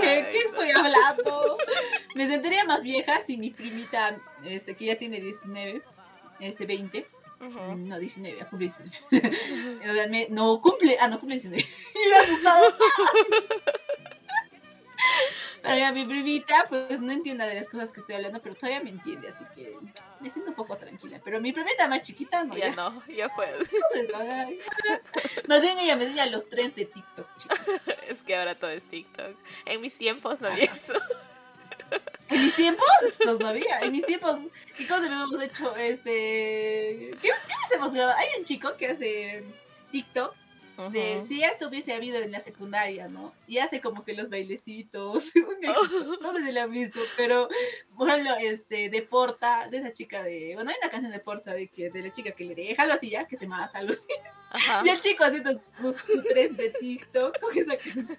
[0.00, 0.50] ¿Qué, Ay, qué no.
[0.50, 1.56] estoy hablando?
[2.14, 5.82] Me sentiría más vieja si mi primita, este, que ya tiene 19,
[6.40, 7.06] este, 20,
[7.40, 7.76] Ujú.
[7.76, 8.70] no, 19, ya cumple
[9.10, 9.80] 19.
[9.88, 11.64] O sea, me- no cumple, ah, no cumple 19.
[15.64, 18.82] Pero ya mi primita, pues no entiende de las cosas que estoy hablando, pero todavía
[18.82, 19.74] me entiende, así que
[20.20, 21.18] me siento un poco tranquila.
[21.24, 22.74] Pero mi primita más chiquita, no, Ya ya.
[22.74, 24.60] no, ya ay,
[25.48, 27.60] Más bien ella me enseña los trends de TikTok, chicos.
[28.08, 29.34] Es que ahora todo es TikTok.
[29.64, 30.92] En mis tiempos no había eso.
[32.28, 32.86] En mis tiempos,
[33.22, 33.78] pues no había.
[33.80, 34.38] En mis tiempos,
[34.78, 35.76] ¿y cómo se me hemos hecho?
[35.76, 37.10] Este.
[37.22, 38.18] ¿Qué, qué hemos grabado?
[38.18, 39.44] Hay un chico que hace
[40.90, 43.32] De si esto hubiese habido en la secundaria, ¿no?
[43.46, 45.32] Y hace como que los bailecitos.
[46.20, 47.48] no sé si lo han visto, pero
[48.00, 50.52] ejemplo, este, de Porta, de esa chica de.
[50.54, 52.94] Bueno, hay una canción de Porta de que de la chica que le deja algo
[52.94, 54.08] así ya, que se mata, algo así.
[54.50, 54.82] Ajá.
[54.84, 58.08] Y el chico haciendo su, su tren de TikTok con esa canción.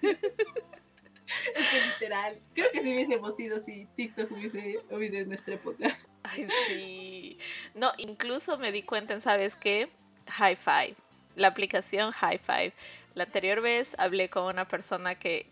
[1.26, 2.40] Es que literal.
[2.54, 5.98] Creo que si hubiésemos sido si TikTok hubiese habido en nuestra época.
[6.22, 7.38] Ay, sí.
[7.74, 9.90] No, incluso me di cuenta en, ¿sabes qué?
[10.28, 10.96] High Five.
[11.36, 12.72] La aplicación High Five.
[13.14, 15.46] La anterior vez hablé con una persona que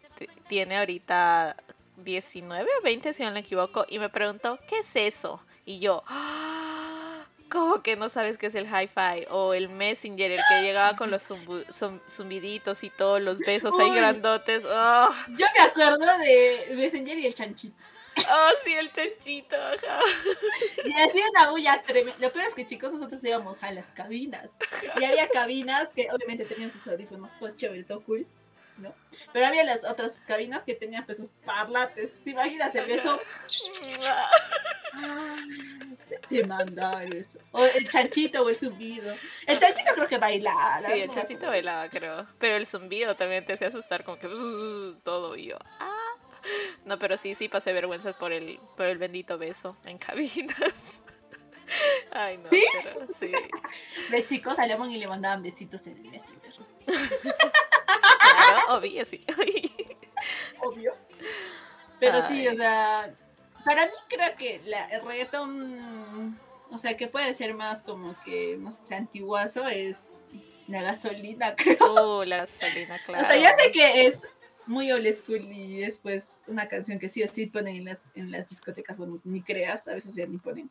[0.48, 1.56] tiene ahorita
[1.98, 5.40] 19 o 20, si no me equivoco, y me preguntó, ¿qué es eso?
[5.64, 9.26] Y yo, "Ah, ¿cómo que no sabes qué es el Hi-Fi?
[9.30, 13.90] O el Messenger, el que llegaba con los zum- zumbiditos y todos los besos ahí
[13.94, 14.64] grandotes.
[14.66, 15.10] ¡Oh!
[15.28, 17.76] Yo me acuerdo de Messenger y el chanchito.
[18.16, 19.56] ¡Oh, sí, el chanchito!
[19.56, 20.00] ajá.
[20.84, 22.18] Y hacía una bulla tremenda.
[22.20, 24.50] Lo peor es que, chicos, nosotros íbamos a las cabinas.
[25.00, 28.26] Y había cabinas que obviamente tenían sus audífonos, todo chévere, todo cool.
[28.76, 28.92] ¿no?
[29.32, 32.16] Pero había las otras cabinas que tenían pues sus parlantes.
[32.24, 33.20] ¿Te imaginas el beso?
[36.28, 37.38] Te manda el beso.
[37.52, 39.14] O el chanchito o el zumbido.
[39.46, 40.80] El chanchito creo que bailaba.
[40.80, 42.26] Sí, el chanchito bailaba, creo.
[42.38, 44.28] Pero el zumbido también te hacía asustar, como que
[45.04, 45.56] todo y yo.
[45.78, 45.93] ¡Ah!
[46.84, 51.00] No, pero sí, sí pasé vergüenzas por el, por el bendito beso en cabinas.
[52.10, 52.62] Ay, no, ¿Sí?
[52.82, 53.32] pero sí.
[54.10, 56.54] De chicos a Lemon y le mandaban besitos en el Messenger.
[56.84, 59.24] Claro, obvio, sí.
[60.60, 60.94] Obvio.
[62.00, 63.14] Pero sí, o sea,
[63.64, 66.38] para mí creo que la, el reggaetón,
[66.70, 70.16] o sea, que puede ser más como que, no sé, antiguazo, es
[70.68, 72.18] la gasolina, creo.
[72.20, 73.24] Uh, la gasolina, claro.
[73.24, 74.26] O sea, ya sé que es
[74.66, 78.30] muy old school y después una canción que sí o sí ponen en las, en
[78.30, 80.70] las discotecas, bueno, ni creas, a veces ya ni ponen.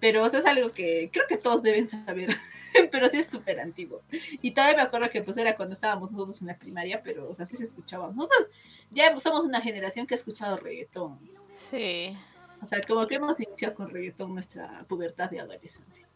[0.00, 2.28] Pero o sea, es algo que creo que todos deben saber,
[2.92, 4.02] pero sí es súper antiguo.
[4.40, 7.34] Y todavía me acuerdo que pues era cuando estábamos nosotros en la primaria, pero o
[7.34, 8.06] sea, sí se escuchaba.
[8.12, 8.48] Nosotros
[8.90, 11.18] ya somos una generación que ha escuchado reggaetón.
[11.56, 12.16] Sí,
[12.62, 16.06] O sea, como que hemos iniciado con reggaetón nuestra pubertad de adolescencia.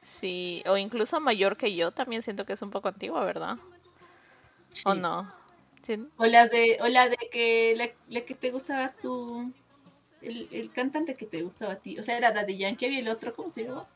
[0.00, 0.62] sí.
[0.68, 3.56] O incluso mayor que yo, también siento que es un poco antigua, ¿verdad?
[4.84, 4.98] ¿O Sí.
[5.00, 5.28] no?
[5.86, 5.98] Sí.
[6.16, 9.52] O las de, o la de que la, la que te gustaba tú,
[10.20, 13.08] el, el cantante que te gustaba a ti, o sea, era Daddy Yankee, había el
[13.08, 13.86] otro, ¿cómo se llama?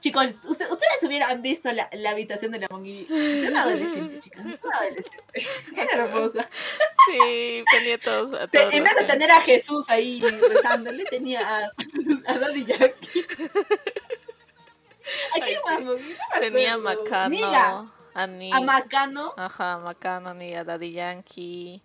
[0.00, 3.06] Chicos, usted- ustedes hubieran visto la, la habitación de la Mongi.
[3.10, 5.46] Era una adolescente, chicas, una adolescente.
[5.78, 6.50] Era hermosa.
[7.10, 8.34] Sí, tenía todos.
[8.34, 11.70] a Te- todos en los vez de tener a Jesús ahí rezándole, tenía a,
[12.26, 13.26] a Daddy Yankee.
[15.36, 16.76] ¿A quién más, Tenía.
[16.78, 17.28] Macano.
[17.30, 19.34] Niga, A a Macano.
[19.36, 21.82] Ajá, Macano, ni a Daddy Yankee.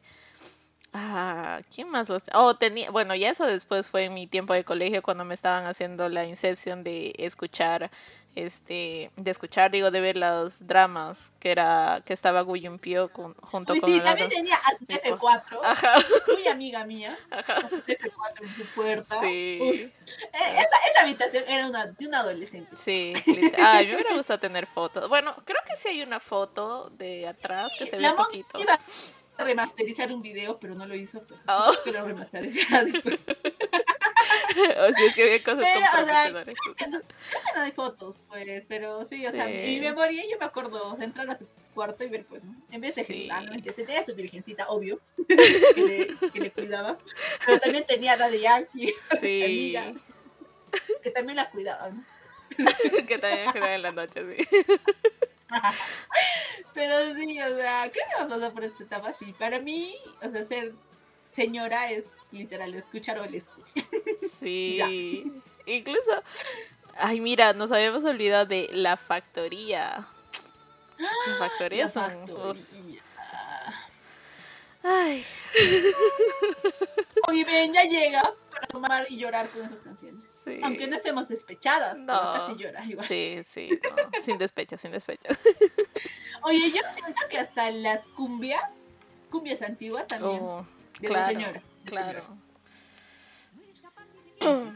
[0.93, 2.23] Ah, ¿quién más los?
[2.33, 5.65] Oh, tenía, bueno, ya eso después fue en mi tiempo de colegio cuando me estaban
[5.67, 7.91] haciendo la inception de escuchar,
[8.35, 13.73] este, de escuchar, digo, de ver los dramas, que era, que estaba Guyumpio con, junto
[13.73, 15.19] Uy, con sí, también tenía a su tipos.
[15.19, 15.95] F4, Ajá,
[16.33, 17.17] muy amiga mía.
[17.31, 19.19] A su F4 en su puerta.
[19.19, 19.91] Sí, Eh,
[20.33, 22.75] Esa, esa habitación era una, de un adolescente.
[22.77, 23.13] sí.
[23.57, 25.09] Ay, me hubiera gustado tener fotos.
[25.09, 28.59] Bueno, creo que sí hay una foto de atrás que se ve un poquito.
[28.59, 28.79] iba
[29.43, 31.21] remasterizar un video, pero no lo hizo.
[31.27, 31.71] Pero Oh.
[31.83, 33.21] que lo después.
[34.77, 36.29] o si es que había cosas Pero, o sea,
[37.55, 39.53] no hay fotos, pues, pero sí, o sea, Sí.
[39.53, 42.55] mi memoria yo me acuerdo o sea, entrar a tu cuarto y ver, pues, ¿no?
[42.71, 43.13] en vez de Sí.
[43.13, 44.99] Jesús, ah, no, mentira, tenía su virgencita, obvio,
[45.75, 46.97] que le, que le cuidaba,
[47.45, 49.43] pero también tenía la de Yankee, Sí.
[49.43, 49.93] amiga,
[51.01, 52.03] que también la cuidaba, ¿no?
[53.07, 54.57] que también queda en la noche, sí.
[56.73, 59.33] Pero sí, o sea, creo que nos pasó por esta etapa así.
[59.33, 60.73] Para mí, o sea, ser
[61.31, 63.85] señora es literal escuchar o el escuchar.
[64.39, 65.31] Sí.
[65.65, 66.23] Incluso.
[66.95, 70.07] Ay, mira, nos habíamos olvidado de la factoría.
[70.97, 72.11] La factoría La son.
[72.11, 73.01] factoría.
[74.81, 75.25] Ay,
[77.45, 80.28] ven, ya llega para tomar y llorar con esas canciones.
[80.55, 80.59] Sí.
[80.63, 82.33] Aunque no estemos despechadas, pero No.
[82.33, 83.07] casi llora igual.
[83.07, 85.29] Sí, sí, no, Sin despecho, sin despecho.
[86.43, 88.69] Oye, yo siento que hasta las cumbias,
[89.29, 90.65] cumbias antiguas también, Oh,
[90.99, 91.61] de claro, la señora.
[91.83, 92.23] de claro.
[94.39, 94.71] señora.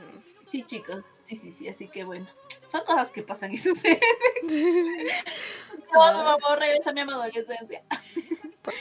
[0.49, 2.27] Sí, chicos, sí, sí, sí, así que bueno,
[2.71, 3.99] son cosas que pasan y suceden.
[5.93, 7.83] No, no, por regresa a mi adolescencia.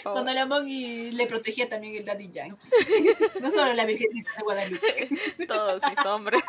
[0.03, 2.57] Cuando la Mongi le protegía también el Daddy Yankee.
[3.39, 5.09] No solo la Virgencita de Guadalupe,
[5.47, 6.43] Todos mis hombres.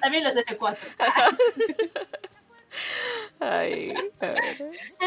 [0.00, 0.78] también los F4.
[3.40, 3.92] Ay.
[4.20, 4.32] Pero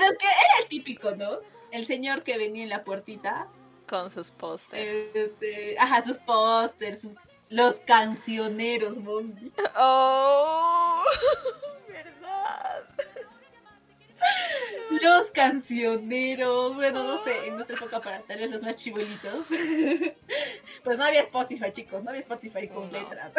[0.06, 1.40] es que era el típico, ¿no?
[1.72, 3.48] El señor que venía en la puertita,
[3.88, 5.16] Con sus pósters.
[5.16, 7.16] este, ajá, sus pósters, sus-
[7.52, 9.52] los cancioneros, Mongi.
[9.78, 11.04] Oh,
[11.88, 12.86] verdad.
[15.02, 19.46] Los cancioneros, bueno, no sé, en nuestra época para tal vez los más chibolitos.
[20.84, 22.98] Pues no había Spotify, chicos, no había Spotify con No.
[22.98, 23.32] letras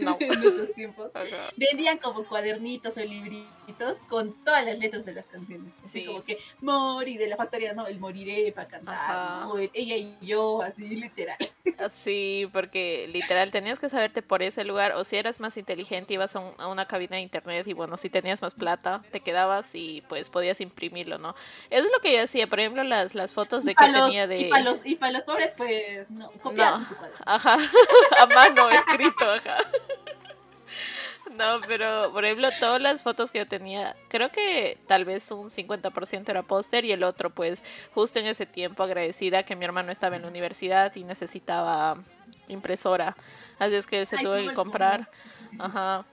[0.00, 0.16] No.
[0.20, 1.10] en nuestros tiempos.
[1.14, 1.50] Ajá.
[1.56, 5.72] Vendían como cuadernitos o libritos con todas las letras de las canciones.
[5.84, 6.06] Así Sí.
[6.06, 9.44] como que Mori de la factoría, no, el moriré para cantar.
[9.44, 9.58] ¿no?
[9.58, 11.36] El ella y yo, así literal.
[11.90, 16.36] Sí, porque literal tenías que saberte por ese lugar o si eras más inteligente ibas
[16.36, 19.74] a, un- a una cabina de internet y bueno, si tenías más plata te quedabas
[19.74, 21.34] y pues podías imprimirlo, ¿no?
[21.70, 24.26] Eso es lo que yo hacía, por ejemplo, las, las fotos de que los- tenía
[24.26, 24.40] de...
[24.40, 26.86] Y para los, y pa' los pobres, pues, no, copias No.
[26.86, 26.94] tu.
[27.24, 27.56] Ajá,
[28.18, 29.56] a mano escrito, ajá.
[31.36, 35.50] No, pero por ejemplo, todas las fotos que yo tenía, creo que tal vez un
[35.50, 37.62] 50% era póster y el otro, pues,
[37.94, 41.98] justo en ese tiempo agradecida que mi hermano estaba en la universidad y necesitaba
[42.48, 43.14] impresora.
[43.58, 45.08] Así es que se Ay, tuvo que comprar.
[45.58, 46.04] Ajá.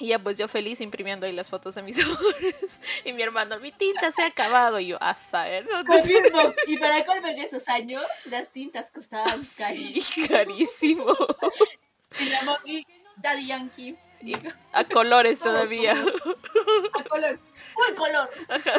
[0.00, 2.80] Y ya pues yo feliz imprimiendo ahí las fotos de mis amores.
[3.04, 4.78] Y mi hermano, mi tinta se ha acabado.
[4.80, 6.54] Y yo, a saber dónde se Confirmo.
[6.66, 10.28] Y para colmo en esos años, las tintas costaban carísimo.
[10.28, 11.14] carísimo.
[12.18, 12.86] Y la Monkey,
[13.16, 14.34] Daddy Yankee, Y
[14.72, 15.92] a colores todavía.
[15.92, 17.38] a color.
[17.74, 18.30] ¡Full color!
[18.48, 18.72] Ajá.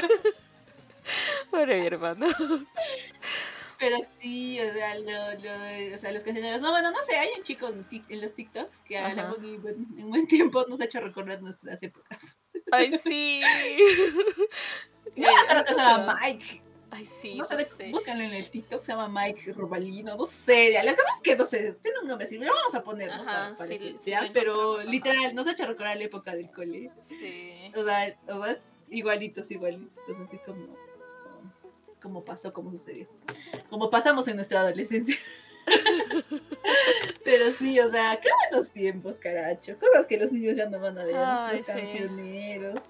[1.51, 2.25] Pobre mi hermano.
[3.79, 5.05] Pero sí, o sea, lo,
[5.39, 6.61] lo- o sea, los cancioneros.
[6.61, 9.35] No, bueno, no sé, hay un chico en, en los TikToks que a bueno,
[9.97, 12.37] en buen tiempo nos ha hecho recordar nuestras épocas.
[12.71, 13.41] Ay, sí.
[15.15, 16.61] Me acuerdo que se llama Mike.
[16.91, 17.35] Ay, sí.
[17.35, 17.89] no sé, no de- sé.
[17.91, 21.35] búscanlo en el TikTok, se llama Mike Robalino, no sé, ya, la cosa es que
[21.35, 23.13] no sé, tiene un nombre así, lo vamos a poner, ¿no?
[23.21, 24.85] Ajá, Para, para sí, que sí pero ajá.
[24.89, 27.71] literal, nos ha hecho recordar la época del cole, Sí.
[27.75, 30.75] o sea, o sea, es igualitos, igualitos, así como,
[32.01, 33.07] como pasó, como sucedió,
[33.69, 35.17] como pasamos en nuestra adolescencia.
[37.23, 39.77] Pero sí, o sea, qué buenos tiempos, caracho.
[39.77, 41.15] Cosas que los niños ya no van a ver.
[41.15, 41.71] Ay, los sí.
[41.71, 42.81] cancioneros.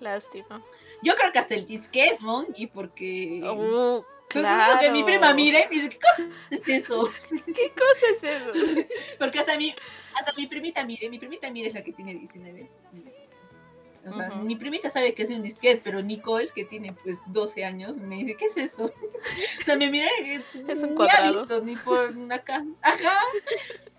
[0.00, 0.62] Lástima.
[1.02, 3.42] Yo creo que hasta el disquete, Monkey, porque.
[3.42, 4.72] Uh, claro.
[4.72, 7.10] eso que mi prima mira y me dice, ¿qué cosa es eso?
[7.30, 8.86] ¿Qué cosa es eso?
[9.18, 9.74] Porque hasta mi,
[10.14, 12.70] hasta mi primita mire, mi primita mire es la que tiene 19.
[14.08, 17.64] O sea, mi primita sabe que es un disquete, pero Nicole, que tiene pues 12
[17.64, 18.92] años, me dice, ¿qué es eso?
[19.60, 20.06] O sea, me mira
[20.68, 21.24] Es un ni cuadrado.
[21.24, 22.64] ha visto ni por acá.
[22.82, 23.18] Ajá.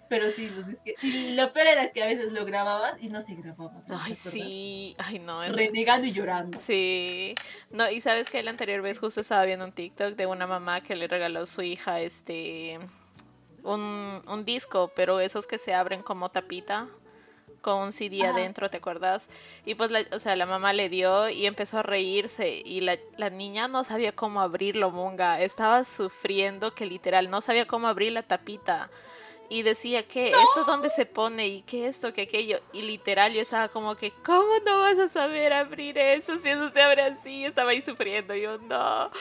[0.10, 1.04] Pero sí, los disquetes.
[1.04, 3.84] Y lo peor era que a veces lo grababas y no se grababa.
[3.86, 4.96] ¿te Ay, sí.
[4.98, 5.44] Ay, no.
[5.44, 5.54] Es...
[5.54, 6.58] Renegando y llorando.
[6.60, 7.36] Sí.
[7.72, 10.82] No, y sabes que la anterior vez justo estaba viendo un TikTok de una mamá
[10.82, 12.80] que le regaló a su hija este
[13.64, 16.88] un, un disco, pero esos que se abren como tapita
[17.68, 18.32] con un CD Ajá.
[18.32, 19.28] adentro, ¿te acuerdas?
[19.66, 22.98] Y pues, la, o sea, la mamá le dio y empezó a reírse y la,
[23.18, 25.42] la niña no sabía cómo abrirlo, monga.
[25.42, 28.90] Estaba sufriendo que literal no sabía cómo abrir la tapita.
[29.50, 32.60] Y decía que esto dónde se pone y que esto, que aquello.
[32.72, 36.70] Y literal yo estaba como que, ¿cómo no vas a saber abrir eso si eso
[36.70, 37.42] se abre así?
[37.42, 39.12] Yo estaba ahí sufriendo, yo no.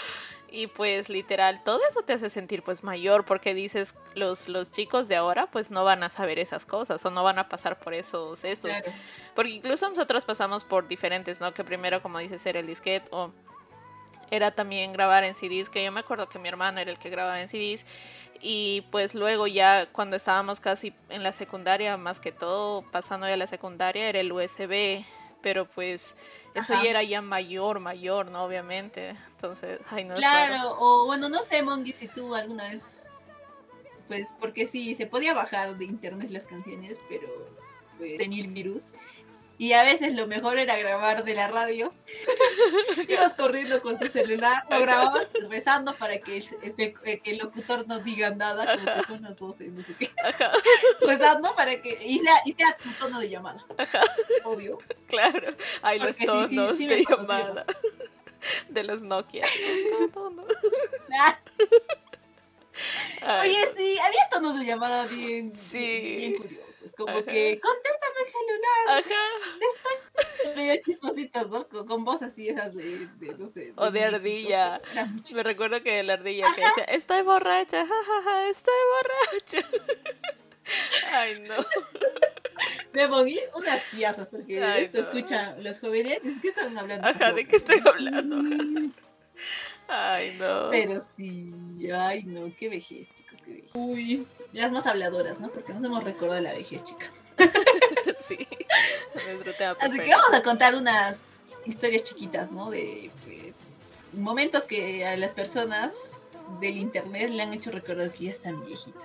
[0.49, 5.09] Y pues literal, todo eso te hace sentir pues mayor porque dices, los, los chicos
[5.09, 7.95] de ahora pues no van a saber esas cosas o no van a pasar por
[7.95, 8.71] esos estos.
[8.71, 8.93] Claro.
[9.35, 11.53] Porque incluso nosotros pasamos por diferentes, ¿no?
[11.53, 13.33] Que primero, como dices, era el disquete o
[14.31, 17.11] era también grabar en CDs, que yo me acuerdo que mi hermano era el que
[17.11, 17.87] grababa en CDs.
[18.41, 23.35] Y pues luego ya cuando estábamos casi en la secundaria, más que todo, pasando ya
[23.35, 25.05] a la secundaria, era el USB.
[25.47, 26.17] Pero pues
[26.55, 26.83] eso Ajá.
[26.83, 28.43] ya era ya mayor, mayor, ¿no?
[28.43, 29.15] Obviamente.
[29.31, 30.17] Entonces, ay, no.
[30.17, 32.83] Claro, o bueno, no sé, Mongi, si tú alguna vez.
[34.09, 37.29] Pues porque sí, se podía bajar de internet las canciones, pero
[37.97, 38.87] pues, tenía el virus.
[39.59, 41.95] Y a veces lo mejor era grabar de la radio.
[43.09, 46.45] Ibas corriendo con tu celular, lo grababas rezando para que
[47.25, 50.11] el, locutor no diga nada, como que son las voces, no sé qué.
[50.23, 50.53] Ajá,
[51.01, 51.99] Rezando para que.
[52.05, 54.03] Y sea, y sea tu tono de llamada, ajá,
[54.45, 54.79] obvio.
[55.07, 55.55] claro.
[55.81, 57.65] Ay, los Porque sí, sí, tonos sí de llamada.
[58.69, 59.45] De los Nokia.
[60.01, 60.45] Los tonos.
[63.23, 65.79] Ah, Oye, sí, había tonos de llamada bien, Sí.
[65.79, 66.66] bien, bien curiosos.
[66.95, 67.25] Como Ajá.
[67.25, 68.99] que, contéstame el celular.
[68.99, 70.55] Ajá.
[70.57, 71.69] medio chistositos, ¿no?
[71.69, 73.73] Con, con voz así esas de, de, no sé.
[73.77, 74.81] O de ardilla.
[75.35, 79.69] Me recuerdo que la ardilla que decía, estoy borracha, jajaja, estoy borracha.
[81.13, 81.55] Ay, no.
[82.93, 85.05] Me moví unas piazas porque Ay, esto no.
[85.05, 86.21] escuchan los jóvenes.
[86.25, 87.07] Es que están hablando.
[87.07, 88.37] Ajá, ¿de qué estoy hablando?
[89.89, 90.71] Ay, no.
[90.71, 91.53] Pero sí,
[91.95, 93.09] ay no, qué vejez,
[93.75, 95.49] Uy, las más habladoras, ¿no?
[95.49, 97.07] Porque nos hemos recordado de la vejez, chica.
[98.27, 98.47] Sí.
[99.81, 101.19] Así que vamos a contar unas
[101.65, 102.71] historias chiquitas, ¿no?
[102.71, 103.55] De, pues,
[104.15, 105.95] momentos que a las personas
[106.61, 109.03] del internet le han hecho recordar que ya están viejitas.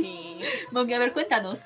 [0.00, 0.40] Sí.
[0.74, 1.62] A ver, cuéntanos.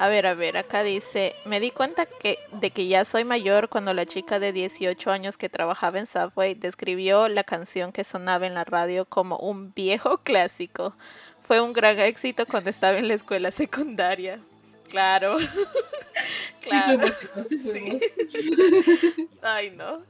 [0.00, 3.68] A ver, a ver, acá dice, me di cuenta que, de que ya soy mayor
[3.68, 8.46] cuando la chica de 18 años que trabajaba en Subway describió la canción que sonaba
[8.46, 10.94] en la radio como un viejo clásico.
[11.42, 14.40] Fue un gran éxito cuando estaba en la escuela secundaria.
[14.88, 15.36] Claro.
[16.62, 17.06] claro.
[17.46, 18.00] Sí, fuimos.
[19.42, 20.02] Ay, no.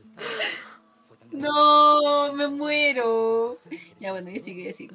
[1.32, 3.54] No, me muero.
[3.98, 4.94] Ya bueno, ya sigo, ya sigo.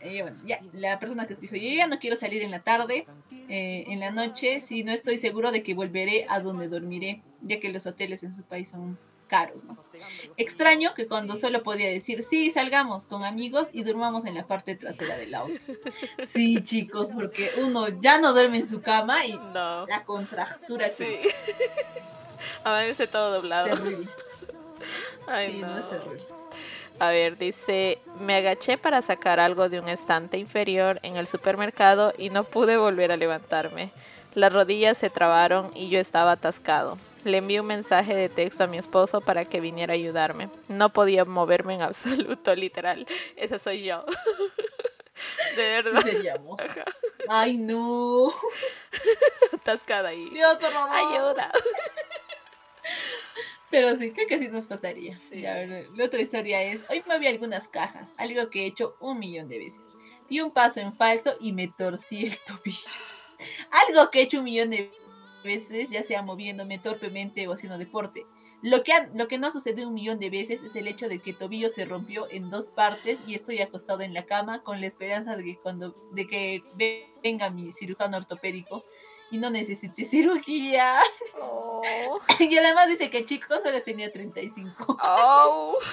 [0.00, 3.06] Eh, bueno, ya, la persona que dijo, yo ya no quiero salir en la tarde,
[3.48, 7.60] eh, en la noche, si no estoy seguro de que volveré a donde dormiré, ya
[7.60, 9.72] que los hoteles en su país son caros, ¿no?
[10.36, 14.76] Extraño que cuando solo podía decir, sí, salgamos con amigos y durmamos en la parte
[14.76, 15.54] trasera del auto.
[16.26, 19.86] Sí, chicos, porque uno ya no duerme en su cama y No.
[19.86, 21.18] la contractura Sí.
[22.64, 23.74] Amanece todo doblado.
[23.74, 24.08] terrible.
[25.26, 25.68] Ay, sí, no.
[25.68, 26.22] no es terrible.
[27.00, 32.12] A ver, dice, me agaché para sacar algo de un estante inferior en el supermercado
[32.16, 33.90] y no pude volver a levantarme.
[34.34, 36.98] Las rodillas se trabaron y yo estaba atascado.
[37.24, 40.50] Le envié un mensaje de texto a mi esposo para que viniera a ayudarme.
[40.68, 43.06] No podía moverme en absoluto, literal.
[43.36, 44.04] Esa soy yo.
[45.14, 46.02] De Sí verdad.
[47.28, 48.32] Ay, no.
[49.52, 50.28] atascada ahí.
[50.30, 50.96] Dios, por favor.
[50.96, 51.52] Ayuda.
[53.74, 55.16] Pero sí, creo que sí nos pasaría.
[55.16, 55.44] Sí.
[55.44, 58.94] A ver, la otra historia es, hoy me vi algunas cajas, algo que he hecho
[59.00, 59.90] un millón de veces.
[60.28, 62.78] Di un paso en falso y me torcí el tobillo.
[63.88, 64.92] Algo que he hecho un millón de
[65.42, 68.24] veces, ya sea moviéndome torpemente o haciendo deporte.
[68.62, 71.18] Lo que, ha- lo que no sucede un millón de veces es el hecho de
[71.18, 74.80] que el tobillo se rompió en dos partes y estoy acostado en la cama con
[74.80, 78.84] la esperanza de que cuando de que ve- venga mi cirujano ortopédico
[79.30, 81.00] y no necesite cirugía.
[81.40, 81.82] Oh.
[82.38, 84.98] Y además dice que chico solo tenía 35.
[85.02, 85.78] Oh.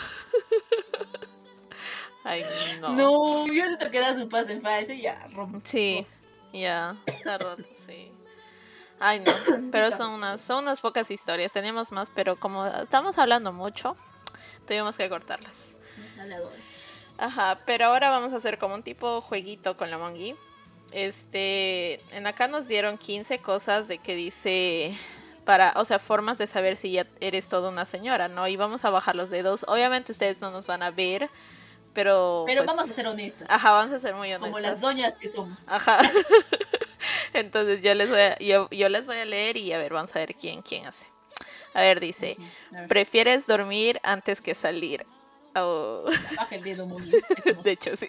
[2.23, 2.43] Ay,
[2.79, 2.89] no.
[2.89, 5.59] No, yo siento que da su paso en falso y ya rompe.
[5.63, 6.05] Sí,
[6.53, 8.11] ya, está roto, sí.
[8.99, 9.34] Ay, no,
[9.71, 11.51] pero son unas, son unas pocas historias.
[11.51, 13.97] Teníamos más, pero como estamos hablando mucho,
[14.67, 15.75] tuvimos que cortarlas.
[17.17, 20.36] Ajá, pero ahora vamos a hacer como un tipo jueguito con la Mongi.
[20.91, 24.97] Este, en acá nos dieron 15 cosas de que dice
[25.45, 28.47] para, o sea, formas de saber si ya eres toda una señora, ¿no?
[28.47, 29.65] Y vamos a bajar los dedos.
[29.67, 31.29] Obviamente ustedes no nos van a ver,
[31.93, 33.47] pero Pero pues, vamos a ser honestas.
[33.49, 34.49] Ajá, vamos a ser muy honestas.
[34.49, 35.67] como las doñas que somos.
[35.69, 35.99] Ajá.
[37.33, 40.15] Entonces yo les voy a, yo, yo les voy a leer y a ver, vamos
[40.15, 41.07] a ver quién, quién hace.
[41.73, 42.37] A ver, dice,
[42.73, 45.05] a ver, ¿prefieres dormir antes que salir?
[45.55, 46.05] Oh,
[46.37, 47.01] baja el dedo muy
[47.45, 47.61] bien.
[47.61, 48.07] de hecho, sí.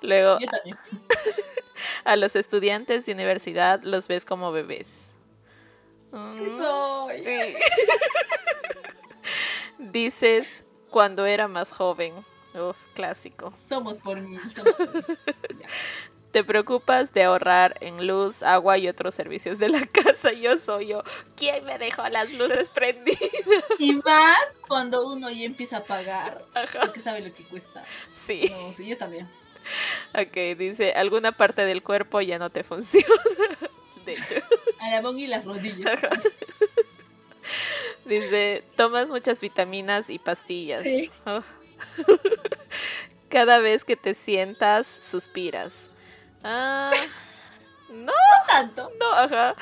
[0.00, 0.76] Luego, Yo también.
[2.04, 5.14] a los estudiantes de universidad los ves como bebés.
[6.36, 7.22] Sí soy.
[7.22, 7.38] sí.
[9.78, 12.14] Dices, cuando era más joven.
[12.54, 13.52] Uf, clásico.
[13.54, 14.38] Somos por mí.
[14.54, 15.02] Somos por mí.
[16.32, 20.32] Te preocupas de ahorrar en luz, agua y otros servicios de la casa.
[20.32, 21.02] Yo soy yo.
[21.36, 23.18] ¿Quién me dejó las luces prendidas?
[23.78, 26.80] Y más cuando uno ya empieza a pagar, Ajá.
[26.80, 27.84] porque sabe lo que cuesta.
[28.12, 28.50] Sí.
[28.50, 29.28] No, sí, yo también.
[30.14, 33.06] Ok, dice, alguna parte del cuerpo ya no te funciona.
[34.06, 34.36] De hecho.
[34.80, 35.86] A la bonga y las rodillas.
[36.02, 36.08] Ajá.
[38.04, 40.82] Dice, tomas muchas vitaminas y pastillas.
[40.82, 41.10] Sí.
[41.26, 41.46] Uf.
[43.28, 45.90] Cada vez que te sientas, suspiras.
[46.42, 46.90] Ah,
[47.90, 48.12] no, No
[48.46, 48.90] tanto.
[48.98, 49.54] no, ajá.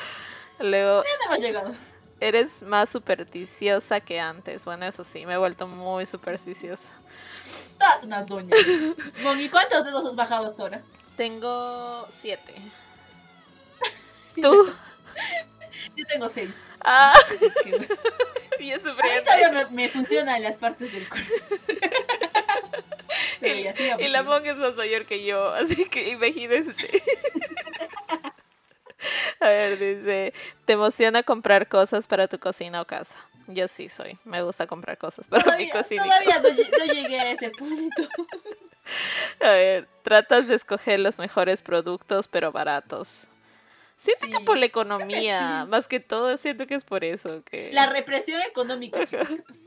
[0.60, 1.74] Luego, no hemos llegado.
[2.20, 4.64] eres más supersticiosa que antes.
[4.64, 6.92] Bueno, eso sí, me he vuelto muy supersticiosa.
[7.78, 8.58] Todas unas doñas.
[9.22, 10.82] Bongi, ¿cuántos dedos has bajado hasta ahora?
[11.16, 12.54] Tengo siete.
[14.42, 14.72] ¿Tú?
[15.94, 16.60] Yo tengo seis.
[16.82, 17.14] Ah,
[17.66, 17.86] bien
[18.54, 19.22] A mí sufriendo.
[19.24, 21.32] todavía me, me funcionan las partes del cuerpo.
[23.40, 27.02] Pero Y, ya la monga es más mayor que yo, así que imagínense.
[29.40, 30.32] A ver, dice,
[30.64, 33.18] ¿te emociona comprar cosas para tu cocina o casa?
[33.48, 36.04] Yo sí soy, me gusta comprar cosas para mi cocina.
[36.04, 38.02] todavía no, lle- no llegué a ese punto.
[39.40, 43.28] A ver, tratas de escoger los mejores productos, pero baratos.
[43.96, 47.70] Siento que Sí, por la economía, más que todo, siento que es por eso que
[47.72, 49.04] La represión económica.
[49.06, 49.60] chicos, ¿qué pasa?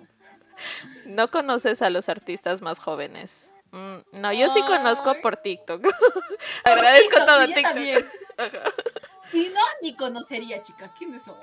[1.06, 3.52] no conoces a los artistas más jóvenes.
[3.72, 5.82] Mm, no, yo sí conozco por TikTok.
[6.64, 8.74] Agradezco TikTok, todo TikTok.
[9.32, 10.92] Si no, ni conocería, chica.
[10.98, 11.36] ¿Quiénes son?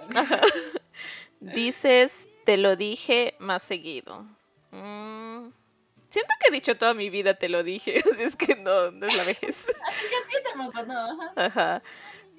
[1.54, 4.24] Dices, te lo dije más seguido.
[4.70, 5.48] Mm,
[6.08, 9.06] siento que he dicho toda mi vida te lo dije, así es que no, no
[9.06, 9.66] es la vejez.
[10.32, 11.18] Yo tampoco, no.
[11.36, 11.82] ajá.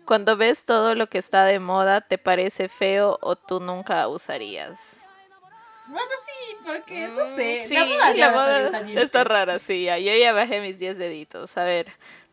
[0.05, 5.05] Cuando ves todo lo que está de moda, ¿te parece feo o tú nunca usarías?
[5.87, 7.61] Bueno, sí, porque no Mm, sé.
[7.63, 7.75] Sí,
[8.15, 9.83] la moda, la está rara, sí.
[9.85, 11.57] ya, Yo ya bajé mis 10 deditos.
[11.57, 11.87] A ver,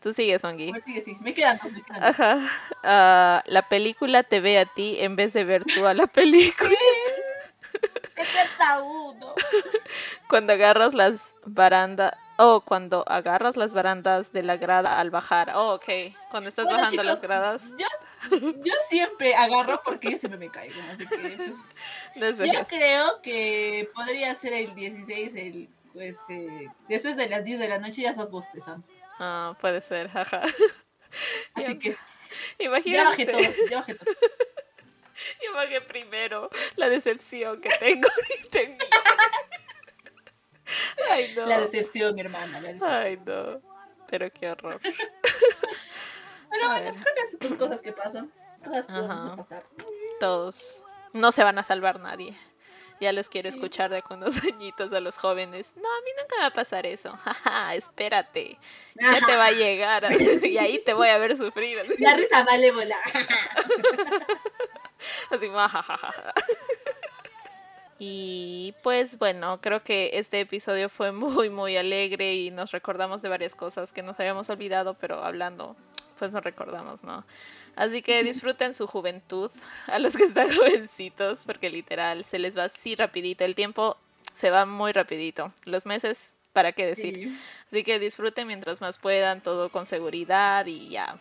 [0.05, 0.71] tú sigues, Wangi.
[0.71, 1.17] Pues sí, sí.
[1.21, 2.11] Me quedan dos, me quedan dos.
[2.11, 2.39] Ajá.
[2.83, 6.71] Ah, la película te ve a ti en vez de ver tú a la película.
[8.17, 8.29] Es
[8.83, 9.35] uno.
[10.29, 15.53] Cuando agarras las baranda, Oh, cuando agarras las barandas de la grada al bajar.
[15.55, 15.85] Oh, ok.
[16.33, 17.75] Cuando estás Bueno, bajando las chicos, gradas.
[17.79, 20.75] Yo, yo siempre agarro porque yo siempre me caigo.
[20.93, 21.55] Así que, pues,
[22.17, 27.61] eso yo creo que podría ser el 16, el, pues, eh, después de las 10
[27.61, 28.85] de la noche ya estás bostezando.
[29.19, 30.43] Ah, puede ser, jaja.
[30.43, 30.55] Así
[31.57, 31.99] Ya- que ya
[32.59, 33.05] Imagínense.
[33.05, 33.41] bajé todo,
[33.71, 34.15] ya bajé todo.
[35.45, 38.79] Yo bajé primero la decepción que tengo ahorita en mí.
[41.11, 41.47] Ay, no.
[41.47, 42.91] La decepción, hermana, la decepción.
[42.93, 43.63] Ay, no.
[44.09, 44.81] Pero qué horror.
[46.51, 48.33] Pero bueno, creo que son cosas que pasan.
[48.89, 49.37] Ajá.
[49.37, 49.65] pasar.
[50.21, 50.83] Todos.
[51.13, 52.37] No se van a salvar nadie.
[53.01, 53.57] Ya los quiero Sí.
[53.57, 55.73] escuchar de con unos añitos a los jóvenes.
[55.77, 57.11] No, a mí nunca me va a pasar eso.
[57.25, 58.59] Jaja, espérate.
[58.95, 60.07] Ya te va a llegar.
[60.45, 61.77] Y ahí te voy a ver sufrir.
[61.99, 62.97] La risa malévola.
[65.31, 66.33] así, "Muajajaja".
[67.99, 73.29] Y pues bueno, creo que este episodio fue muy, muy alegre y nos recordamos de
[73.29, 75.77] varias cosas que nos habíamos olvidado, pero hablando,
[76.19, 77.25] pues nos recordamos, ¿no?
[77.77, 79.51] Así que disfruten su juventud
[79.87, 83.45] a los que están jovencitos, porque literal se les va así rapidito.
[83.45, 83.97] El tiempo
[84.35, 85.53] se va muy rapidito.
[85.65, 87.15] Los meses, ¿para qué decir?
[87.15, 87.39] Sí.
[87.69, 91.21] Así que disfruten mientras más puedan, todo con seguridad y ya.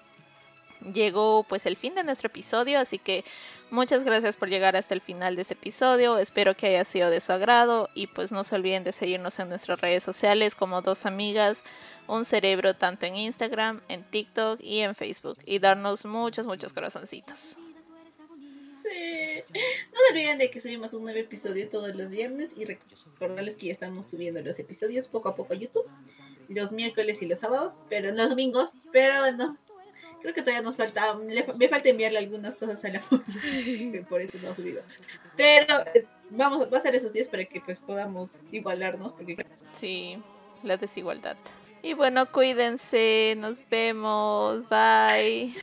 [0.92, 3.24] Llegó pues el fin de nuestro episodio, así que
[3.70, 6.18] muchas gracias por llegar hasta el final de este episodio.
[6.18, 9.50] Espero que haya sido de su agrado y pues no se olviden de seguirnos en
[9.50, 11.64] nuestras redes sociales como dos amigas,
[12.08, 17.58] un cerebro tanto en Instagram, en TikTok y en Facebook y darnos muchos muchos corazoncitos.
[18.82, 19.44] Sí.
[19.54, 23.68] No se olviden de que subimos un nuevo episodio todos los viernes y recordarles que
[23.68, 25.90] ya estamos subiendo los episodios poco a poco a YouTube,
[26.50, 29.58] los miércoles y los sábados, pero los domingos, pero no.
[30.24, 34.38] Creo que todavía nos falta, me falta enviarle algunas cosas a la que por eso
[34.42, 34.82] no ha subido.
[35.36, 35.84] Pero
[36.30, 39.46] vamos, va a ser esos días para que pues podamos igualarnos, porque
[39.76, 40.18] Sí,
[40.64, 41.36] la desigualdad.
[41.82, 45.54] Y bueno, cuídense, nos vemos, bye.